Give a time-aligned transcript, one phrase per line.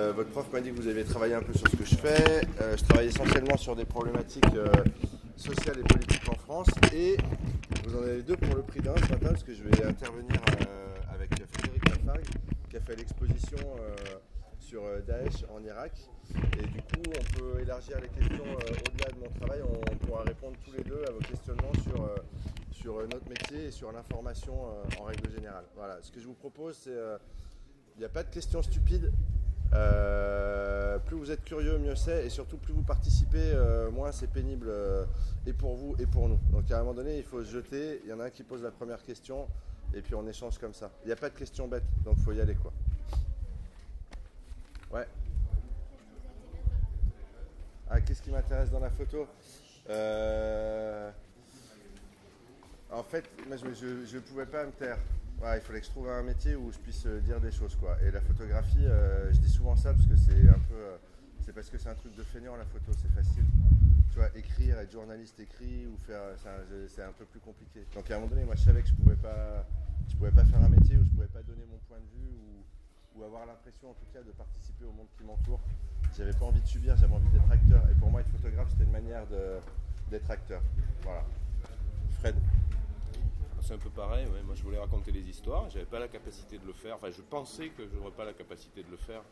[0.00, 1.94] Euh, votre prof m'a dit que vous avez travaillé un peu sur ce que je
[1.94, 2.40] fais.
[2.60, 4.66] Euh, je travaille essentiellement sur des problématiques euh,
[5.36, 6.68] sociales et politiques en France.
[6.94, 7.18] Et
[7.84, 10.40] vous en avez deux pour le prix d'un ce matin, parce que je vais intervenir
[11.12, 12.24] avec Frédéric Lafargue,
[12.70, 13.58] qui a fait l'exposition
[14.58, 15.92] sur Daesh en Irak.
[16.58, 19.60] Et du coup, on peut élargir les questions au-delà de mon travail.
[19.62, 22.10] On, pourra répondre tous les deux à vos questionnements sur,
[22.70, 24.54] sur notre métier et sur l'information
[24.98, 25.64] en règle générale.
[25.76, 25.98] Voilà.
[26.00, 26.96] Ce que je vous propose, c'est.
[27.96, 29.12] il n'y a pas de questions stupides.
[29.72, 32.26] Euh, plus vous êtes curieux, mieux c'est.
[32.26, 35.04] Et surtout, plus vous participez, euh, moins c'est pénible euh,
[35.46, 36.38] et pour vous et pour nous.
[36.52, 38.00] Donc à un moment donné, il faut se jeter.
[38.04, 39.46] Il y en a un qui pose la première question
[39.94, 40.90] et puis on échange comme ça.
[41.04, 42.72] Il n'y a pas de questions bêtes, donc il faut y aller quoi.
[44.92, 45.06] Ouais.
[47.88, 49.26] Ah, qu'est-ce qui m'intéresse dans la photo?
[52.92, 54.98] En fait, je ne pouvais pas me taire.
[55.40, 57.74] Ouais, il fallait que je trouve un métier où je puisse euh, dire des choses
[57.76, 57.96] quoi.
[58.02, 60.96] Et la photographie, euh, je dis souvent ça parce que c'est un peu, euh,
[61.40, 63.44] c'est parce que c'est un truc de feignant la photo, c'est facile.
[64.12, 66.20] Tu vois, écrire, être journaliste écrit ou faire,
[66.88, 67.86] c'est un, peu plus compliqué.
[67.94, 69.66] Donc à un moment donné, moi je savais que je pouvais pas,
[70.10, 72.36] je pouvais pas faire un métier où je pouvais pas donner mon point de vue
[72.36, 75.60] ou, ou avoir l'impression en tout cas de participer au monde qui m'entoure.
[76.18, 77.88] J'avais pas envie de subir, j'avais envie d'être acteur.
[77.90, 79.24] Et pour moi, être photographe, c'était une manière
[80.10, 80.60] d'être acteur.
[81.02, 81.24] Voilà.
[82.18, 82.34] Fred.
[83.70, 86.66] C'est un peu pareil, moi je voulais raconter des histoires, j'avais pas la capacité de
[86.66, 89.22] le faire, enfin je pensais que je n'aurais pas la capacité de le faire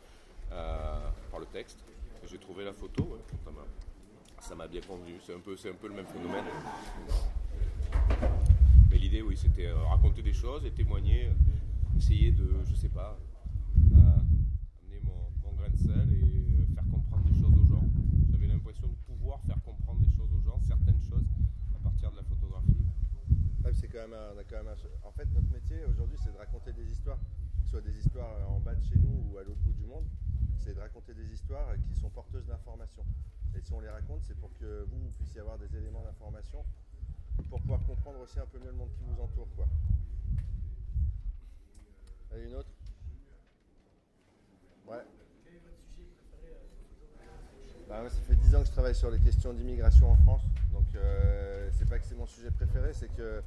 [0.53, 1.83] euh, par le texte.
[2.25, 3.17] J'ai trouvé la photo,
[4.39, 6.45] ça m'a- bien convenu, c'est un, peu, un peu le même phénomène.
[8.89, 12.87] Mais l'idée, oui, c'était euh, raconter des choses et témoigner, euh, essayer de, je sais
[12.87, 13.19] pas,
[13.91, 17.83] amener mon, mon grain de sel et euh, faire comprendre des choses aux gens.
[18.31, 21.27] J'avais l'impression de pouvoir faire comprendre des choses aux gens, certaines choses,
[21.75, 22.85] à partir de la photographie.
[23.65, 26.31] Ouais, c'est quand même un- on a quand même En fait, notre métier aujourd'hui, c'est
[26.33, 29.31] de raconter des histoires, que ce soit des histoires euh, en bas de chez nous
[29.31, 30.05] ou à l'autre bout du monde.
[30.57, 33.05] C'est de raconter des histoires euh, qui sont porteuses d'informations.
[33.55, 36.63] Et si on les raconte, c'est pour que vous, puissiez avoir des éléments d'information
[37.49, 39.67] pour pouvoir comprendre aussi un peu mieux le monde qui vous entoure, quoi.
[42.31, 42.69] Allez, une autre?
[44.85, 45.03] Ouais.
[47.89, 50.43] Bah, ça fait 10 ans que je travaille sur les questions d'immigration en France.
[50.71, 53.41] Donc, euh, c'est pas que c'est mon sujet préféré, c'est que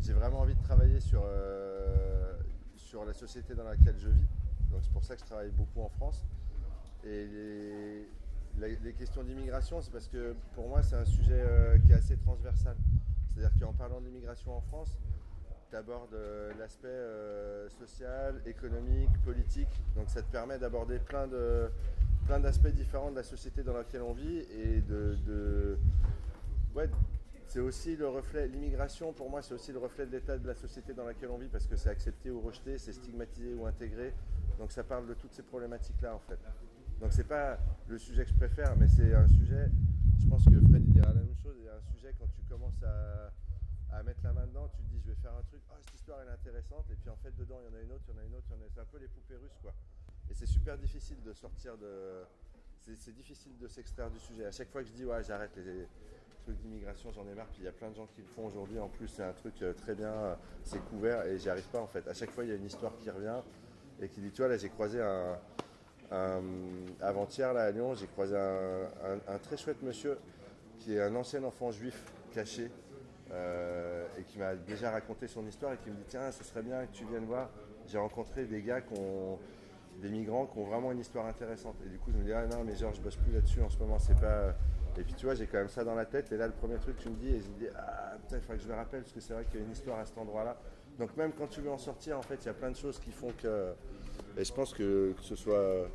[0.00, 2.32] j'ai vraiment envie de travailler sur, euh,
[2.74, 4.26] sur la société dans laquelle je vis.
[4.72, 6.24] Donc, c'est pour ça que je travaille beaucoup en France.
[7.04, 8.08] Et
[8.58, 12.16] les, questions d'immigration, c'est parce que pour moi, c'est un sujet euh, qui est assez
[12.16, 12.76] transversal.
[13.28, 14.98] C'est-à-dire qu'en parlant de l'immigration en France,
[15.70, 16.16] tu abordes
[16.58, 16.88] l'aspect
[17.68, 19.80] social, économique, politique.
[19.94, 21.70] Donc ça te permet d'aborder plein de
[22.26, 25.78] plein d'aspects différents de la société dans laquelle on vit et de,
[26.74, 26.90] ouais,
[27.46, 28.48] c'est aussi le reflet.
[28.48, 31.38] L'immigration, pour moi, c'est aussi le reflet de l'état de la société dans laquelle on
[31.38, 34.12] vit parce que c'est accepté ou rejeté, c'est stigmatisé ou intégré.
[34.58, 36.38] Donc ça parle de toutes ces problématiques-là en fait.
[37.00, 39.70] Donc c'est pas le sujet que je préfère, mais c'est un sujet.
[40.18, 41.54] Je pense que Fred il dira la même chose.
[41.58, 43.30] Il y a un sujet quand tu commences à,
[43.96, 45.60] à mettre la main dedans, tu te dis je vais faire un truc.
[45.70, 46.86] Oh cette histoire elle est intéressante.
[46.90, 48.24] Et puis en fait dedans il y en a une autre, il y en a
[48.24, 48.68] une autre, il y en a.
[48.74, 49.74] C'est un peu les poupées russes quoi.
[50.30, 52.24] Et c'est super difficile de sortir de.
[52.94, 54.46] C'est difficile de s'extraire du sujet.
[54.46, 55.88] À chaque fois que je dis ouais j'arrête les
[56.44, 57.48] trucs d'immigration, j'en ai marre.
[57.48, 58.78] Puis il y a plein de gens qui le font aujourd'hui.
[58.78, 61.80] En plus c'est un truc euh, très bien, euh, c'est couvert et j'y arrive pas
[61.80, 62.06] en fait.
[62.06, 63.40] À chaque fois il y a une histoire qui revient
[64.00, 65.38] et qui dit tu vois là j'ai croisé un
[67.00, 70.16] avant-hier là à Lyon, j'ai croisé un très chouette monsieur
[70.78, 72.70] qui est un ancien enfant juif caché
[73.32, 76.62] euh, et qui m'a déjà raconté son histoire et qui me dit tiens ce serait
[76.62, 77.50] bien que tu viennes voir.
[77.86, 79.38] J'ai rencontré des gars qui ont
[80.00, 82.46] des migrants qui ont vraiment une histoire intéressante et du coup je me dis ah
[82.46, 84.54] non mais genre je bosse plus là-dessus en ce moment c'est pas
[84.98, 86.76] et puis tu vois j'ai quand même ça dans la tête et là le premier
[86.76, 88.68] truc que tu me dis et je me dis ah putain il faudrait que je
[88.68, 90.56] me rappelle parce que c'est vrai qu'il y a une histoire à cet endroit là
[90.98, 92.98] donc même quand tu veux en sortir en fait il y a plein de choses
[92.98, 93.72] qui font que
[94.36, 95.88] et je pense que, que ce soit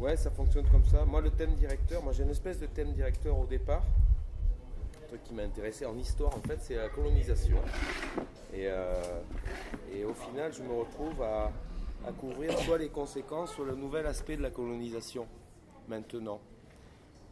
[0.00, 1.04] Ouais, ça fonctionne comme ça.
[1.04, 3.82] Moi, le thème directeur, moi j'ai une espèce de thème directeur au départ.
[5.02, 7.58] Un truc qui m'a intéressé en histoire, en fait, c'est la colonisation.
[8.52, 9.20] Et, euh,
[9.92, 11.52] et au final, je me retrouve à,
[12.06, 15.26] à couvrir soit les conséquences, soit le nouvel aspect de la colonisation,
[15.88, 16.40] maintenant.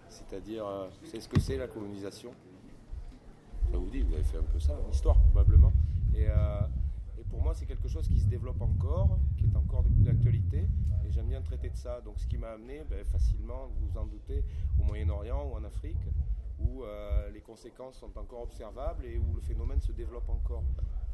[0.08, 2.32] C'est-à-dire, euh, c'est ce que c'est la colonisation.
[3.70, 5.72] Ça vous dit, vous avez fait un peu ça, en histoire probablement.
[6.14, 6.60] Et, euh,
[7.18, 10.68] et pour moi, c'est quelque chose qui se développe encore, qui est encore d'actualité,
[11.06, 12.00] et j'aime bien traiter de ça.
[12.00, 14.44] Donc, ce qui m'a amené ben, facilement, vous vous en doutez,
[14.80, 16.00] au Moyen-Orient ou en Afrique,
[16.58, 20.62] où euh, les conséquences sont encore observables et où le phénomène se développe encore.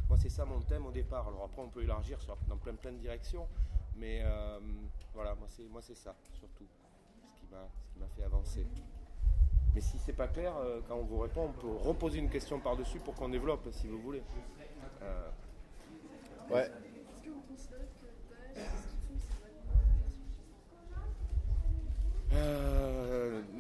[0.08, 1.28] Moi, c'est ça mon thème au départ.
[1.28, 3.46] Alors après, on peut élargir sur, dans plein, plein de directions,
[3.96, 4.58] mais euh,
[5.14, 6.64] voilà, moi, c'est moi, c'est ça surtout,
[7.28, 8.66] ce qui m'a ce qui m'a fait avancer.
[9.74, 12.58] Mais si c'est pas clair, euh, quand on vous répond, on peut reposer une question
[12.58, 14.22] par-dessus pour qu'on développe, si vous voulez.
[15.02, 15.28] Euh,
[16.50, 19.20] ouais Est-ce que vous considérez que Daesh, ce qu'ils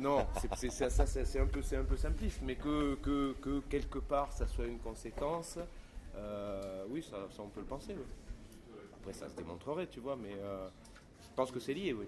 [0.02, 3.60] font, c'est c'est ça, c'est un peu, c'est un peu simpliste, mais que, que, que,
[3.68, 5.58] quelque part ça soit une conséquence,
[6.18, 7.94] euh, oui, ça, on peut le penser.
[9.00, 10.68] Après, ça se démontrerait, tu vois, mais euh,
[11.22, 12.06] je pense que c'est lié, oui.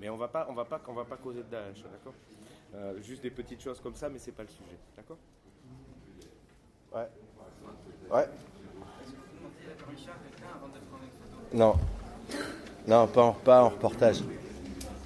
[0.00, 2.14] Mais on va pas, on va pas, on va pas causer de Daesh, d'accord?
[2.74, 5.18] Euh, Juste des petites choses comme ça, mais c'est pas le sujet, d'accord?
[6.92, 7.08] Ouais.
[8.10, 8.28] Ouais.
[11.52, 11.74] Non.
[12.86, 14.22] Non, pas en, pas en reportage.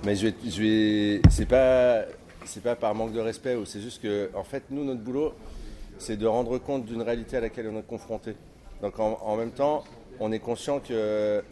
[0.05, 2.05] Mais je vais c'est pas,
[2.45, 5.35] c'est pas par manque de respect ou c'est juste que, en fait, nous, notre boulot,
[5.99, 8.35] c'est de rendre compte d'une réalité à laquelle on est confronté.
[8.83, 9.85] Donc, en, même temps,
[10.21, 11.43] on est conscient que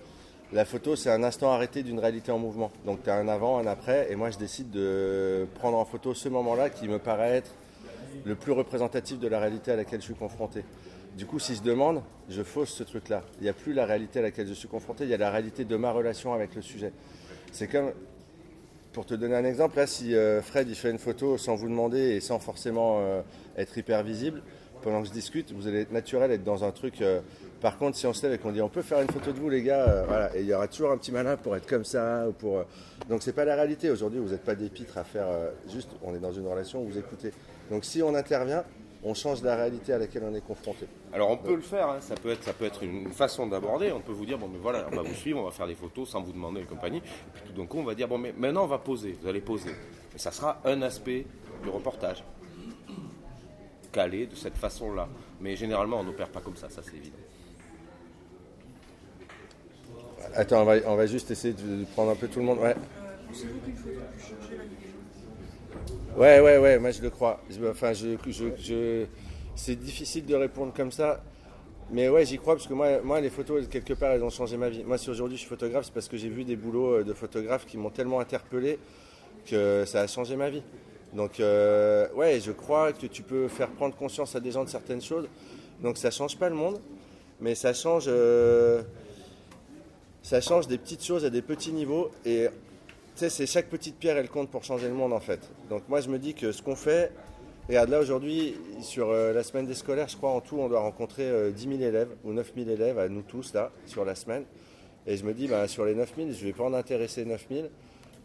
[0.53, 2.71] la photo, c'est un instant arrêté d'une réalité en mouvement.
[2.85, 6.15] Donc, tu as un avant, un après, et moi, je décide de prendre en photo
[6.15, 7.51] ce moment-là qui me paraît être
[8.25, 10.65] le plus représentatif de la réalité à laquelle je suis confronté.
[11.17, 13.23] Du coup, si je demande, je fausse ce truc-là.
[13.39, 15.31] Il n'y a plus la réalité à laquelle je suis confronté, il y a la
[15.31, 16.93] réalité de ma relation avec le sujet.
[17.53, 17.93] C'est comme,
[18.95, 21.69] pour te donner un exemple, là, si euh, Fred il fait une photo sans vous
[21.69, 23.21] demander et sans forcément euh,
[23.57, 24.41] être hyper visible,
[24.83, 27.03] pendant que je discute, vous allez être naturel, être dans un truc.
[27.03, 27.21] Euh,
[27.61, 29.41] par contre, si on se lève et qu'on dit on peut faire une photo de
[29.41, 31.85] vous, les gars, voilà, et il y aura toujours un petit malin pour être comme
[31.85, 32.65] ça ou pour.
[33.09, 33.91] donc pas la réalité.
[33.91, 35.27] Aujourd'hui, vous n'êtes pas des pitres à faire.
[35.73, 37.33] juste, on est dans une relation où vous écoutez.
[37.71, 38.65] Donc si on intervient,
[39.05, 40.87] on change la réalité à laquelle on est confronté.
[41.13, 42.01] Alors on peut le faire, hein.
[42.01, 44.59] ça, peut être, ça peut être une façon d'aborder, on peut vous dire, bon mais
[44.59, 46.99] voilà, on va vous suivre, on va faire des photos sans vous demander et compagnie,
[46.99, 49.29] et puis tout d'un coup on va dire, bon mais maintenant on va poser, vous
[49.29, 49.71] allez poser.
[50.15, 51.27] Et ça sera un aspect
[51.63, 52.25] du reportage,
[53.93, 55.09] calé de cette façon-là.
[55.41, 57.19] Mais généralement on n'opère pas comme ça, ça c'est évident.
[60.35, 62.59] Attends, on va, on va, juste essayer de prendre un peu tout le monde.
[62.59, 62.75] Ouais.
[66.17, 67.41] Ouais, ouais, ouais, moi je le crois.
[67.69, 68.17] Enfin, je,
[68.57, 69.05] je,
[69.57, 71.21] c'est difficile de répondre comme ça.
[71.91, 74.57] Mais ouais, j'y crois parce que moi, moi, les photos, quelque part, elles ont changé
[74.57, 74.85] ma vie.
[74.85, 77.13] Moi, si aujourd'hui je suis photographe, c'est parce que j'ai vu des boulots euh, de
[77.13, 78.79] photographes qui m'ont tellement interpellé
[79.45, 80.63] que ça a changé ma vie.
[81.13, 84.69] Donc, euh, ouais, je crois que tu peux faire prendre conscience à des gens de
[84.71, 85.29] certaines choses.
[85.83, 86.81] Donc, ça change pas le monde,
[87.41, 88.83] mais ça change, euh,
[90.23, 92.11] ça change des petites choses à des petits niveaux.
[92.25, 92.49] Et
[93.17, 95.51] sais, c'est chaque petite pierre, elle compte pour changer le monde en fait.
[95.69, 97.13] Donc moi je me dis que ce qu'on fait,
[97.69, 100.81] regarde là aujourd'hui, sur euh, la semaine des scolaires, je crois en tout, on doit
[100.81, 104.45] rencontrer 10 000 élèves ou 9 000 élèves à nous tous là, sur la semaine.
[105.07, 107.25] Et je me dis, bah, sur les 9 000, je ne vais pas en intéresser
[107.25, 107.67] 9 000.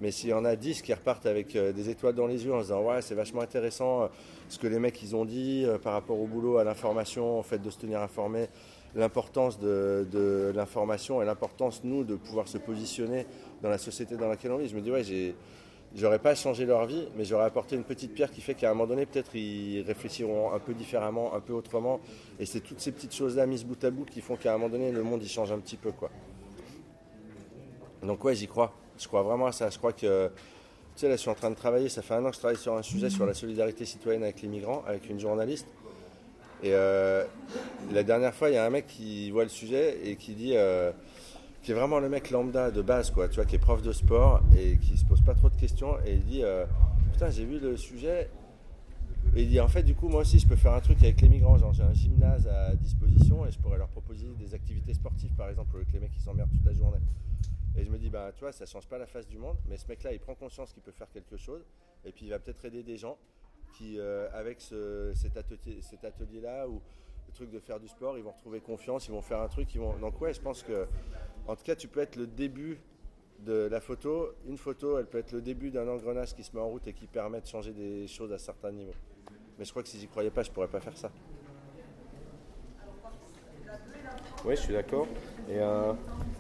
[0.01, 2.53] Mais s'il y en a 10 qui repartent avec euh, des étoiles dans les yeux
[2.53, 4.07] en se disant ouais c'est vachement intéressant euh,
[4.47, 7.59] ce que les mecs ils ont dit par rapport au boulot, à l'information, au fait
[7.59, 8.47] de se tenir informé,
[8.95, 13.25] l'importance de, l'information et l'importance, nous, de pouvoir se positionner
[13.61, 14.67] dans la société dans laquelle on vit.
[14.67, 15.03] Je me dis, ouais,
[15.95, 18.73] j'aurais pas changé leur vie, mais j'aurais apporté une petite pierre qui fait qu'à un
[18.73, 21.99] moment donné, peut-être, ils réfléchiront un peu différemment, un peu autrement.
[22.39, 24.69] Et c'est toutes ces petites choses-là mises bout à bout qui font qu'à un moment
[24.69, 26.09] donné, le monde, il change un petit peu, quoi.
[28.03, 28.73] Donc, ouais, j'y crois.
[28.97, 29.69] Je crois vraiment à ça.
[29.69, 30.33] Je crois que, tu
[30.95, 31.89] sais, là, je suis en train de travailler.
[31.89, 34.41] Ça fait un an que je travaille sur un sujet sur la solidarité citoyenne avec
[34.41, 35.67] les migrants, avec une journaliste.
[36.61, 37.23] Et euh,
[37.91, 40.55] la dernière fois, il y a un mec qui voit le sujet et qui dit,
[40.55, 40.91] euh,
[41.61, 43.91] qui est vraiment le mec lambda de base, quoi, tu vois, qui est prof de
[43.91, 45.97] sport et qui se pose pas trop de questions.
[46.05, 46.65] Et il dit, euh,
[47.11, 48.29] putain, j'ai vu le sujet.
[49.35, 51.21] Et il dit, en fait, du coup, moi aussi, je peux faire un truc avec
[51.21, 51.57] les migrants.
[51.57, 55.49] Genre, j'ai un gymnase à disposition et je pourrais leur proposer des activités sportives, par
[55.49, 56.99] exemple, avec les mecs qui s'emmerdent toute la journée.
[57.75, 59.77] Et je me dis, bah, tu vois, ça change pas la face du monde, mais
[59.77, 61.65] ce mec-là, il prend conscience qu'il peut faire quelque chose
[62.05, 63.17] et puis il va peut-être aider des gens
[63.77, 66.81] qui, euh, avec cet atelier, cet atelier-là, ou
[67.27, 69.73] le truc de faire du sport, ils vont retrouver confiance, ils vont faire un truc,
[69.75, 69.95] ils vont.
[69.97, 70.87] Donc ouais, je pense que,
[71.49, 72.79] en tout cas, tu peux être le début
[73.39, 74.29] de la photo.
[74.47, 76.93] Une photo, elle peut être le début d'un engrenage qui se met en route et
[76.93, 78.93] qui permet de changer des choses à certains niveaux.
[79.57, 81.11] Mais je crois que si j'y croyais pas, je pourrais pas faire ça.
[84.45, 85.07] Oui, je suis d'accord.
[85.49, 85.93] Et, euh,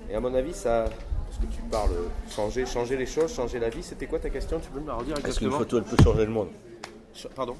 [0.09, 0.85] et, à mon avis, ça,
[1.25, 1.89] parce que tu parles,
[2.29, 3.81] changer, changer les choses, changer la vie.
[3.81, 4.59] C'était quoi ta question?
[4.59, 6.49] Tu peux me la redire exactement Est-ce qu'une photo, elle peut changer le monde?
[7.35, 7.57] Pardon?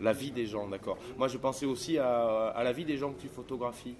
[0.00, 0.98] La vie des gens, d'accord.
[1.16, 3.96] Moi, je pensais aussi à, la vie des gens que tu photographies.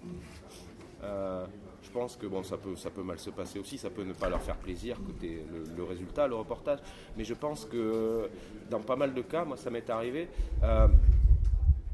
[1.04, 1.46] Euh,
[1.82, 4.42] je pense que bon, ça peut, mal se passer aussi, ça peut ne pas leur
[4.42, 5.44] faire plaisir côté
[5.76, 6.78] le, résultat, le reportage.
[7.16, 8.30] Mais je pense que
[8.70, 10.28] dans pas mal de cas, moi, ça m'est arrivé.
[10.62, 10.88] Euh,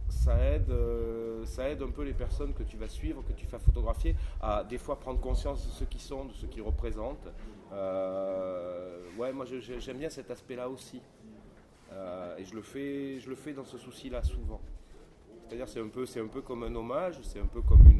[0.08, 3.46] ça aide, euh, ça aide un peu les personnes que tu vas suivre, que tu
[3.46, 7.28] vas photographier, à des fois prendre conscience de ce qu'ils sont, de ce qu'ils représentent.
[7.72, 11.00] ouais, moi j'aime bien cet aspect-là aussi.
[12.38, 14.60] Et je le fais, je le fais dans ce souci-là souvent.
[15.50, 17.99] C'est-à-dire c'est un c'est un peu comme un hommage, c'est un peu comme une,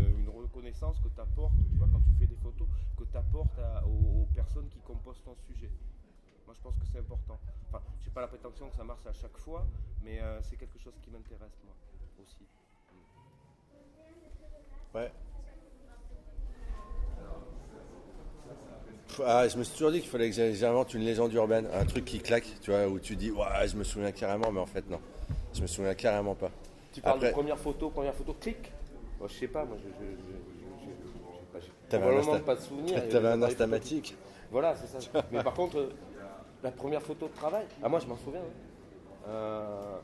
[0.61, 4.27] reconnaissance que tu apportes, tu vois, quand tu fais des photos, que tu apportes aux,
[4.35, 5.71] personnes qui composent ton sujet.
[6.47, 7.39] Moi, je pense que c'est important.
[7.69, 9.67] Enfin, j'ai pas la prétention que ça marche à chaque fois,
[10.05, 11.75] mais euh, c'est quelque chose qui m'intéresse moi
[12.23, 12.45] aussi.
[14.95, 15.11] Ouais.
[19.25, 22.05] ah, je me suis toujours dit qu'il fallait que j'invente une légende urbaine, un truc
[22.05, 24.89] qui claque, tu vois, où tu dis, ouais, je me souviens carrément, mais en fait,
[24.91, 25.01] non.
[25.55, 26.51] Je me souviens carrément pas.
[26.93, 28.73] Tu parles de première photo, première photo, clic
[29.23, 29.89] Je Je sais pas, moi, je.
[29.89, 30.50] je,
[31.91, 33.09] T'avais un, pas de souvenir.
[33.09, 34.17] T'avais un instamatique.
[34.51, 35.23] Voilà, c'est ça.
[35.31, 35.93] mais par contre, euh,
[36.63, 38.41] la première photo de travail, ah, moi, je m'en souviens.
[38.41, 39.29] Hein.
[39.29, 39.97] Euh,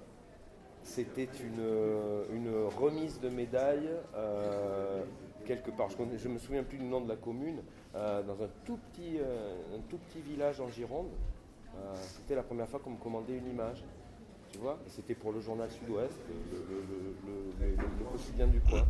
[0.82, 3.88] c'était une, une, remise de médaille
[5.46, 5.88] quelque part.
[5.90, 7.62] Je ne me souviens plus du nom de la commune,
[7.94, 11.08] euh, dans un tout, petit, euh, un tout petit village en Gironde.
[11.76, 13.82] Euh, c'était la première fois qu'on me commandait une image.
[14.52, 16.18] Tu vois c'était pour le journal Sud-Ouest,
[17.60, 17.76] le,
[18.10, 18.84] quotidien du coin.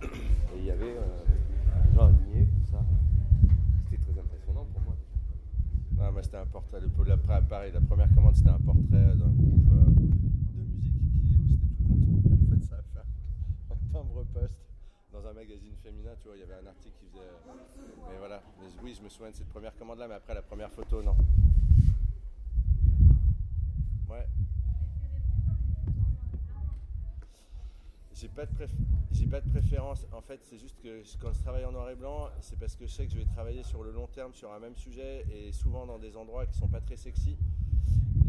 [0.55, 2.85] Et il y avait des gens alignés, tout ça.
[3.85, 4.95] C'était très impressionnant pour moi.
[6.01, 6.81] Ah, moi, c'était un portrait.
[7.07, 9.71] La, pareil, la première commande, c'était un portrait d'un groupe
[10.55, 12.35] de musique qui, où c'était tout content.
[12.35, 12.99] En fait, ça a fait
[13.71, 14.61] un timbre poste
[15.13, 17.25] dans un magazine féminin, tu vois, il y avait un article qui faisait.
[18.11, 20.71] Mais voilà, mais oui, je me souviens de cette première commande-là, mais après la première
[20.71, 21.17] photo, non.
[24.09, 24.27] Ouais.
[28.19, 28.53] J'ai pas, de
[29.13, 30.07] j'ai pas de préférence.
[30.11, 32.87] En fait, c'est juste que quand je travaille en noir et blanc, c'est parce que
[32.87, 35.53] je sais que je vais travailler sur le long terme sur un même sujet et
[35.53, 37.37] souvent dans des endroits qui sont pas très sexy.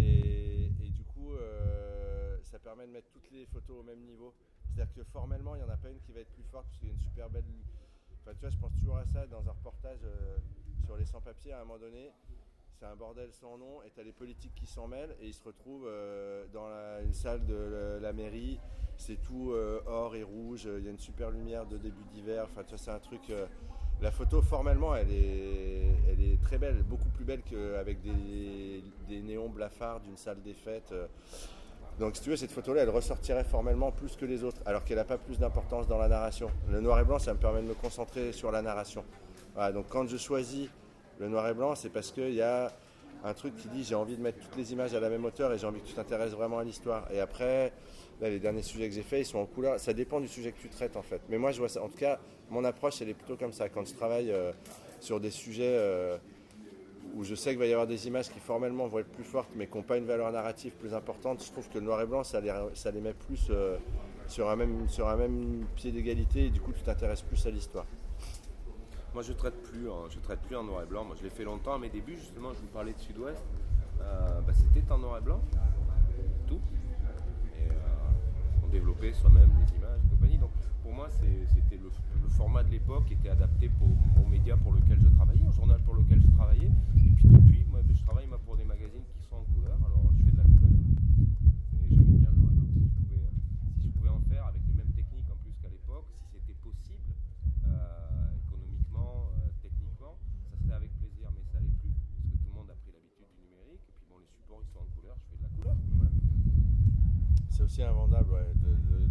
[0.02, 4.34] Et, du coup, euh, ça permet de mettre toutes les photos au même niveau.
[4.66, 6.78] C'est-à-dire que formellement, il n'y en a pas une qui va être plus forte parce
[6.80, 7.46] qu'il y a une super belle.
[8.22, 10.38] Enfin, tu vois, je pense toujours à ça dans un reportage euh,
[10.84, 12.12] sur les sans-papiers à un moment donné.
[12.80, 15.34] C'est un bordel sans nom et tu as les politiques qui s'en mêlent et ils
[15.34, 16.68] se retrouvent euh, dans
[17.04, 18.60] une salle de la, mairie.
[18.98, 20.70] C'est tout euh, or et rouge.
[20.78, 22.44] Il y a une super lumière de début d'hiver.
[22.44, 23.34] Enfin, tu vois, c'est un truc.
[24.00, 29.22] la photo, formellement, elle est, elle est très belle, beaucoup plus belle qu'avec des, des
[29.24, 30.94] néons blafards d'une salle des fêtes.
[31.98, 34.98] Donc si tu veux, cette photo-là, elle ressortirait formellement plus que les autres, alors qu'elle
[34.98, 36.52] n'a pas plus d'importance dans la narration.
[36.70, 39.04] Le noir et blanc, ça me permet de me concentrer sur la narration.
[39.74, 40.70] donc quand je choisis
[41.20, 42.72] le noir et blanc, c'est parce qu'il y a
[43.24, 45.52] un truc qui dit j'ai envie de mettre toutes les images à la même hauteur
[45.54, 47.08] et j'ai envie que tu t'intéresses vraiment à l'histoire.
[47.12, 47.74] Et après,
[48.22, 49.80] les derniers sujets que j'ai faits, ils sont en couleur.
[49.80, 51.22] Ça dépend du sujet que tu traites en fait.
[51.30, 51.84] Mais moi, je vois ça.
[51.84, 52.20] En tout cas,
[52.50, 53.70] mon approche, elle est plutôt comme ça.
[53.70, 54.52] Quand je travaille euh,
[55.00, 55.76] sur des sujets...
[55.76, 56.18] Euh,
[57.16, 59.50] où je sais qu'il va y avoir des images qui formellement vont être plus fortes
[59.56, 62.06] mais qui n'ont pas une valeur narrative plus importante, je trouve que le noir et
[62.06, 63.78] blanc, ça les, met plus euh,
[64.28, 64.58] sur, un
[64.88, 67.86] sur un même pied d'égalité et du coup tu t'intéresses plus à l'histoire.
[69.18, 71.04] Moi je traite plus, je traite plus en noir et blanc.
[71.04, 72.54] Moi je l'ai fait longtemps à mes débuts justement.
[72.54, 73.42] Je vous parlais de Sud-Ouest.
[74.00, 75.42] Euh, bah, c'était en noir et blanc,
[76.46, 76.62] tout.
[77.58, 77.74] Et euh,
[78.64, 80.38] on développait soi-même les images et compagnie.
[80.38, 80.52] Donc
[80.84, 81.90] pour moi c'était le,
[82.30, 83.90] format de l'époque qui était adapté pour,
[84.24, 86.70] aux médias pour lequel je travaillais, au journal pour lequel je travaillais
[87.24, 90.44] depuis, moi, je travaille pour des magazines qui sont en couleur, je fais de la
[90.44, 90.72] couleur.
[91.74, 92.52] Et j'aimais bien le noir
[93.82, 96.54] Si, je pouvais en faire avec les mêmes techniques en plus qu'à l'époque, si c'était
[96.62, 97.18] possible,
[97.66, 100.18] euh, économiquement, euh, techniquement,
[100.50, 101.92] ça serait avec plaisir, mais ça l'est plus.
[102.16, 104.62] Parce que tout le monde a pris l'habitude du numérique, et puis bon, les supports
[104.64, 105.76] ils sont en couleur, je fais de la couleur.
[107.58, 108.36] C'est aussi invendable,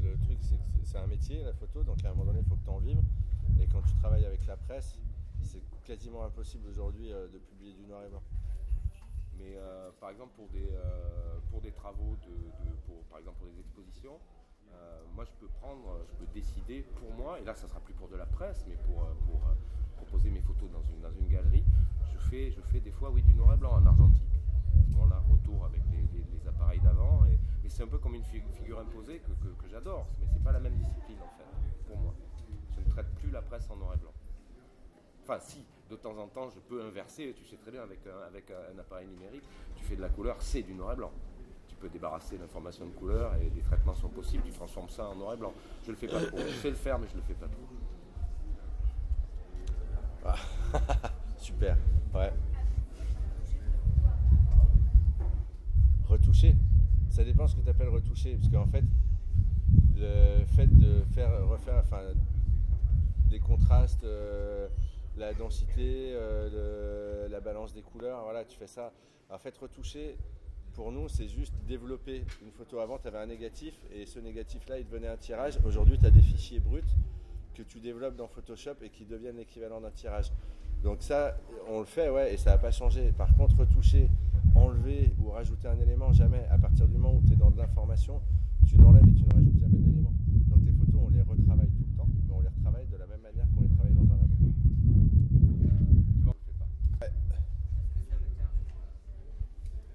[0.05, 0.39] le, truc,
[0.85, 2.79] c'est un métier, la photo, donc à un moment donné, il faut que tu en
[2.79, 3.03] vives.
[3.61, 5.01] Et quand tu travailles avec la presse,
[5.43, 8.23] c'est quasiment impossible aujourd'hui euh, de publier du noir et blanc.
[9.37, 13.49] Mais euh, par exemple pour des, euh, pour des travaux, de, pour, par exemple pour
[13.49, 14.17] des expositions,
[15.17, 18.09] moi je peux prendre, je peux décider pour moi, et là ça sera plus pour
[18.09, 19.41] de la presse, mais pour, pour
[19.97, 21.65] proposer mes photos dans une, dans une galerie,
[22.13, 24.36] je fais, je fais des fois oui du noir et blanc en argentique.
[24.89, 27.23] Bon là, retour avec les, appareils d'avant,
[27.63, 30.77] mais c'est un peu comme une figure imposée que, j'adore, mais c'est pas la même
[30.77, 32.15] discipline en fait, pour moi.
[32.75, 34.13] Je ne traite plus la presse en noir et blanc.
[35.23, 37.35] Enfin, si, de temps en temps, je peux inverser.
[37.37, 39.43] Tu sais très bien, avec un, avec un appareil numérique,
[39.75, 41.11] tu fais de la couleur, c'est du noir et blanc.
[41.69, 44.45] Tu peux débarrasser l'information de couleur et des traitements sont possibles.
[44.45, 45.53] Tu transformes ça en noir et blanc.
[45.85, 46.39] Je le fais pas trop.
[46.39, 47.67] Je sais le faire, mais je le fais pas trop.
[50.25, 50.37] Ah.
[51.39, 51.77] Super.
[52.15, 52.33] Ouais.
[56.17, 56.55] Retoucher.
[57.11, 58.37] Ça dépend ce que tu appelles retoucher.
[58.37, 58.85] Parce qu'en fait,
[59.97, 62.03] le fait de faire refaire enfin,
[63.29, 64.05] des contrastes.
[64.05, 64.69] Euh,
[65.17, 68.93] la densité, euh, la balance des couleurs, voilà, tu fais ça.
[69.31, 70.17] En fait, retoucher,
[70.75, 72.81] pour nous, c'est juste développer une photo.
[72.81, 75.59] Avant, tu avais un négatif et ce négatif-là, il devenait un tirage.
[75.65, 76.83] Aujourd'hui, tu as des fichiers bruts
[77.55, 80.31] que tu développes dans Photoshop et qui deviennent l'équivalent d'un tirage.
[80.85, 83.13] Donc ça, on le fait, ouais, et ça n'a pas changé.
[83.17, 84.11] Par contre, retoucher,
[84.57, 86.47] enlever ou rajouter un élément, jamais.
[86.51, 88.21] À partir du moment où tu es dans de l'information,
[88.67, 90.13] tu n'enlèves et tu ne rajoutes jamais d'éléments.
[90.49, 93.07] Donc tes photos, on les retravaille tout le temps, mais on les retravaille de la
[93.07, 94.35] même manière qu'on les travaille dans un labo.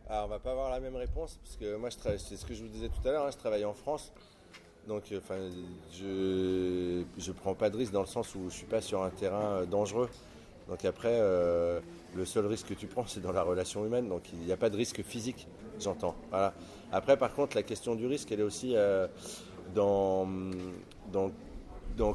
[0.09, 2.63] Alors, on va pas avoir la même réponse parce que moi, c'est ce que je
[2.63, 4.11] vous disais tout à l'heure, hein, je travaille en France.
[4.85, 5.37] Donc, euh, enfin,
[5.93, 9.09] je ne prends pas de risque dans le sens où je suis pas sur un
[9.09, 10.09] terrain euh, dangereux.
[10.67, 11.79] Donc après, euh,
[12.15, 14.57] Le seul risque que tu prends, c'est dans la relation humaine, donc il n'y a
[14.57, 15.47] pas de risque physique,
[15.79, 16.15] j'entends.
[16.91, 19.07] Après, par contre, la question du risque, elle est aussi euh,
[19.73, 20.27] dans,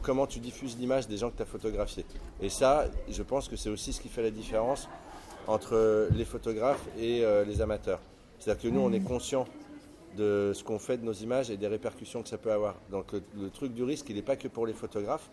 [0.03, 2.05] comment tu diffuses l'image des gens que tu as photographiés.
[2.43, 4.88] Et ça, je pense que c'est aussi ce qui fait la différence
[5.47, 8.00] entre les photographes et euh, les amateurs.
[8.38, 9.47] C'est-à-dire que nous, on est conscient
[10.17, 12.76] de ce qu'on fait de nos images et des répercussions que ça peut avoir.
[12.91, 15.31] Donc le truc du risque, il n'est pas que pour les photographes.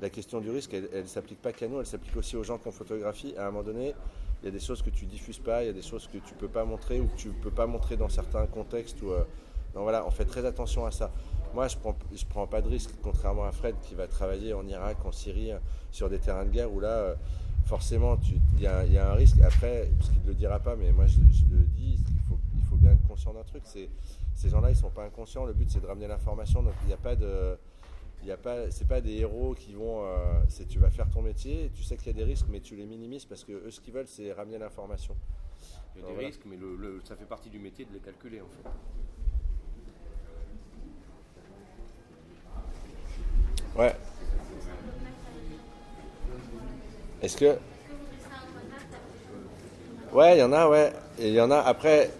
[0.00, 2.58] La question du risque, elle ne s'applique pas qu'à nous, elle s'applique aussi aux gens
[2.58, 3.34] qu'on photographie.
[3.36, 3.94] À un moment donné,
[4.42, 6.18] il y a des choses que tu diffuses pas, il y a des choses que
[6.18, 9.02] tu peux pas montrer ou que tu peux pas montrer dans certains contextes.
[9.02, 9.24] Où, euh,
[9.74, 11.10] donc voilà, on fait très attention à ça.
[11.52, 11.96] Moi, je prends,
[12.28, 15.50] prends pas de risque, contrairement à Fred qui va travailler en Irak, en Syrie,
[15.90, 17.14] sur des terrains de guerre où là, euh,
[17.64, 18.18] forcément,
[18.56, 19.40] il y, a un risque.
[19.42, 22.20] Après, parce qu'il ne le dira pas, mais moi, je, le dis, il
[22.70, 23.62] faut, bien être conscient d'un truc.
[23.64, 25.44] Ces gens-là, ils sont pas inconscients.
[25.44, 26.62] Le but, c'est de ramener l'information.
[26.62, 27.58] Donc, il n'y a pas de
[28.28, 30.16] y a pas, c'est pas des héros qui vont, euh,
[30.48, 32.76] c'est tu vas faire ton métier, tu sais qu'il y a des risques, mais tu
[32.76, 35.14] les minimises parce que eux, ce qu'ils veulent, c'est ramener l'information.
[35.96, 36.28] Il y a des Voilà.
[36.28, 38.68] risques, mais le, le- ça fait partie du métier de les calculer en fait.
[43.76, 43.94] Ouais.
[47.22, 47.58] Est-ce que.
[50.12, 50.92] Ouais, il y en a, ouais.
[51.18, 51.58] Il y en a.
[51.58, 52.10] Après,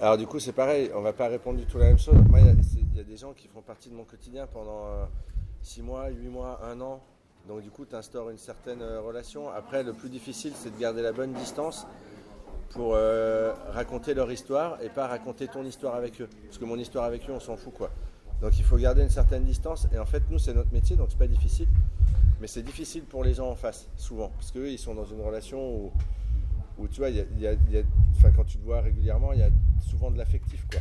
[0.00, 2.14] alors du coup, c'est pareil, on va pas répondre du tout la même chose.
[2.28, 4.04] Moi, il y a- c'est- il y, a des gens qui font partie de mon
[4.04, 5.08] quotidien pendant
[5.62, 7.00] 6 mois, 8 mois, 1 an.
[7.48, 9.50] Donc du coup, tu instaures une certaine euh, relation.
[9.50, 11.86] Après, le plus difficile, c'est de garder la bonne distance
[12.70, 16.28] pour euh, raconter leur histoire et pas raconter ton histoire avec eux.
[16.44, 17.90] Parce que mon histoire avec eux, on s'en fout, quoi.
[18.40, 19.86] Donc il faut garder une certaine distance.
[19.92, 21.68] Et en fait, nous, c'est notre métier, donc c'est pas difficile.
[22.40, 24.30] Mais c'est difficile pour les gens en face, souvent.
[24.36, 25.92] Parce qu'eux, ils sont dans une relation où,
[26.88, 27.56] tu vois, y a-
[28.34, 30.80] quand tu te vois régulièrement, il y a souvent de l'affectif, quoi.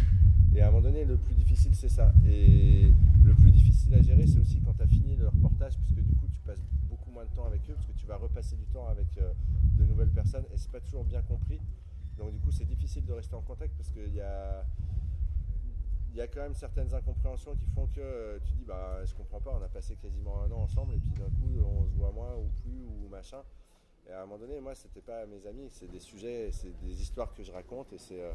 [0.56, 2.12] Et à un moment donné, le plus difficile, c'est ça.
[2.27, 2.91] Et
[3.24, 6.01] le plus difficile à gérer, c'est aussi quand tu as fini le reportage, parce que
[6.01, 8.56] du coup, tu passes beaucoup moins de temps avec eux, parce que tu vas repasser
[8.56, 9.32] du temps avec euh,
[9.77, 11.60] de nouvelles personnes, et c'est pas toujours bien compris.
[12.18, 14.65] Donc du coup, c'est difficile de rester en contact, parce qu'il y a,
[16.15, 19.39] y a quand même certaines incompréhensions qui font que euh, tu dis, bah, je comprends
[19.39, 22.12] pas, on a passé quasiment un an ensemble, et puis d'un coup, on se voit
[22.12, 23.41] moins, ou plus, ou machin.
[24.10, 27.00] Et à un moment donné, moi, c'était pas mes amis, c'est des sujets, c'est des
[27.02, 28.19] histoires que je raconte, et c'est...
[28.19, 28.32] euh,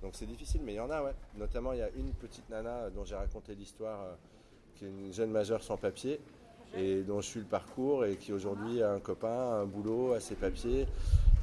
[0.00, 1.14] donc c'est difficile, mais il y en a, ouais.
[1.36, 4.14] Notamment, il y a une petite nana euh, dont j'ai raconté l'histoire, euh,
[4.74, 6.18] qui est une jeune majeure sans papier,
[6.74, 10.20] et dont je suis le parcours, et qui aujourd'hui a un copain, un boulot, a
[10.20, 10.86] ses papiers.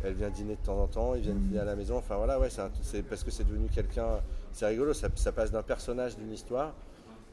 [0.04, 1.98] Elle vient dîner de temps en temps, ils viennent dîner à la maison.
[1.98, 2.50] Enfin voilà, ouais,
[2.82, 4.21] c'est parce que c'est devenu quelqu'un.
[4.52, 6.74] C'est rigolo, ça, ça passe d'un personnage d'une histoire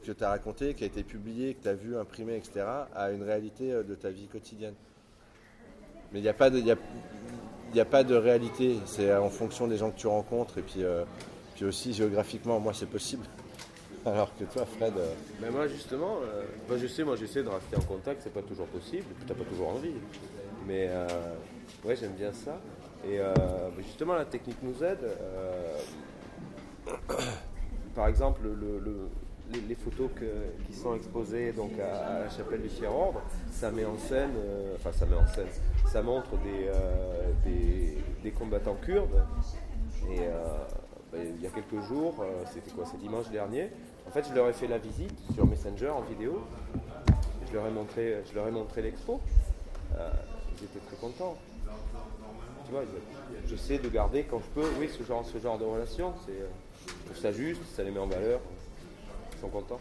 [0.03, 3.11] que tu as raconté, qui a été publié, que tu as vu imprimé, etc., à
[3.11, 4.73] une réalité de ta vie quotidienne.
[6.13, 6.59] Mais il n'y a pas de.
[6.59, 6.75] y a-
[7.81, 11.03] a pas de réalité, c'est en fonction des gens que tu rencontres et puis, euh,
[11.55, 13.25] puis aussi géographiquement, moi c'est possible.
[14.05, 17.75] Alors que toi, Fred, euh, Mais moi justement, euh, je sais, moi j'essaie de rester
[17.77, 19.93] en contact, c'est pas toujours possible, puis t'as pas toujours envie.
[20.67, 20.89] Mais
[21.83, 22.59] ouais, j'aime bien ça.
[23.05, 23.19] Et
[23.85, 24.99] justement, la technique nous aide.
[27.95, 29.09] par exemple, le- le-
[29.51, 30.09] les, photos
[30.67, 34.91] qui sont exposées donc à, la chapelle du Tiers-Ordre, ça met en scène, euh, enfin
[34.91, 35.47] ça met en scène,
[35.87, 37.31] ça montre des, euh,
[38.23, 39.23] des, combattants kurdes.
[40.09, 40.57] Et euh,
[41.11, 43.69] ben, il y a quelques jours, c'était quoi, c'est dimanche dernier,
[44.07, 46.41] en fait je leur ai fait la visite sur Messenger en vidéo.
[47.47, 49.21] Je leur ai montré, je leur ai montré l'expo.
[49.91, 51.37] Ils étaient très contents.
[52.65, 55.65] Tu vois, je- j'essaie de garder quand je peux, oui, ce genre, ce genre de
[55.65, 56.13] relation.
[56.25, 58.39] C'est, ça juste, ça les met en valeur.
[59.43, 59.79] Sont contents.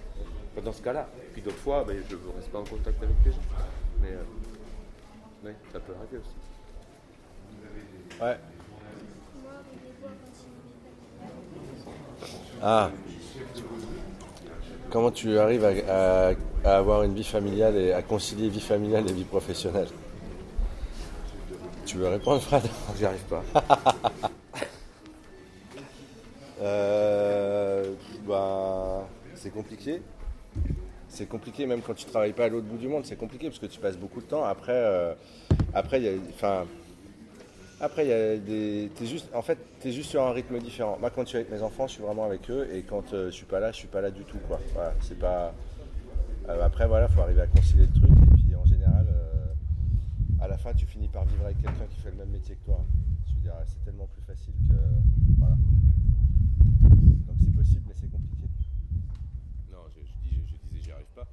[0.52, 1.08] Enfin, dans ce cas-là.
[1.32, 3.38] Puis d'autres fois, ben, je ne reste pas en contact avec les gens.
[4.02, 4.24] Mais euh,
[5.44, 6.34] oui, ça peut arriver aussi.
[8.20, 8.36] ouais.
[12.60, 12.90] Ah.
[14.90, 19.08] Comment tu arrives à, à- à avoir une vie familiale et à concilier vie familiale
[19.08, 19.88] et vie professionnelle?
[21.86, 22.62] Tu veux répondre, Fred?
[22.98, 23.44] J'y arrive pas.
[26.60, 27.94] Euh,
[28.24, 29.04] bah,
[29.42, 30.00] c'est compliqué.
[31.08, 33.04] C'est compliqué même quand tu travailles pas à l'autre bout du monde.
[33.04, 34.44] C'est compliqué parce que tu passes beaucoup de temps.
[34.44, 35.14] Après, euh,
[35.74, 36.64] après, y enfin,
[37.80, 40.96] après y a des, t'es juste, en fait, t'es juste sur un rythme différent.
[41.00, 43.26] Moi, quand je suis avec mes enfants, je suis vraiment avec eux, et quand euh,
[43.26, 44.60] je suis pas là, je suis pas là du tout, quoi.
[44.74, 45.52] Voilà, c'est pas.
[46.48, 49.52] euh, après, voilà, faut arriver à concilier le truc, et puis en général, euh,
[50.40, 52.64] à la fin, tu finis par vivre avec quelqu'un qui fait le même métier que
[52.64, 52.84] toi.
[53.34, 54.74] Veux dire, c'est tellement plus facile que,
[55.38, 55.56] voilà.
[57.26, 58.46] Donc c'est possible, mais c'est compliqué.
[59.72, 61.26] Non, je, je dis- je disais, j'y arrive pas.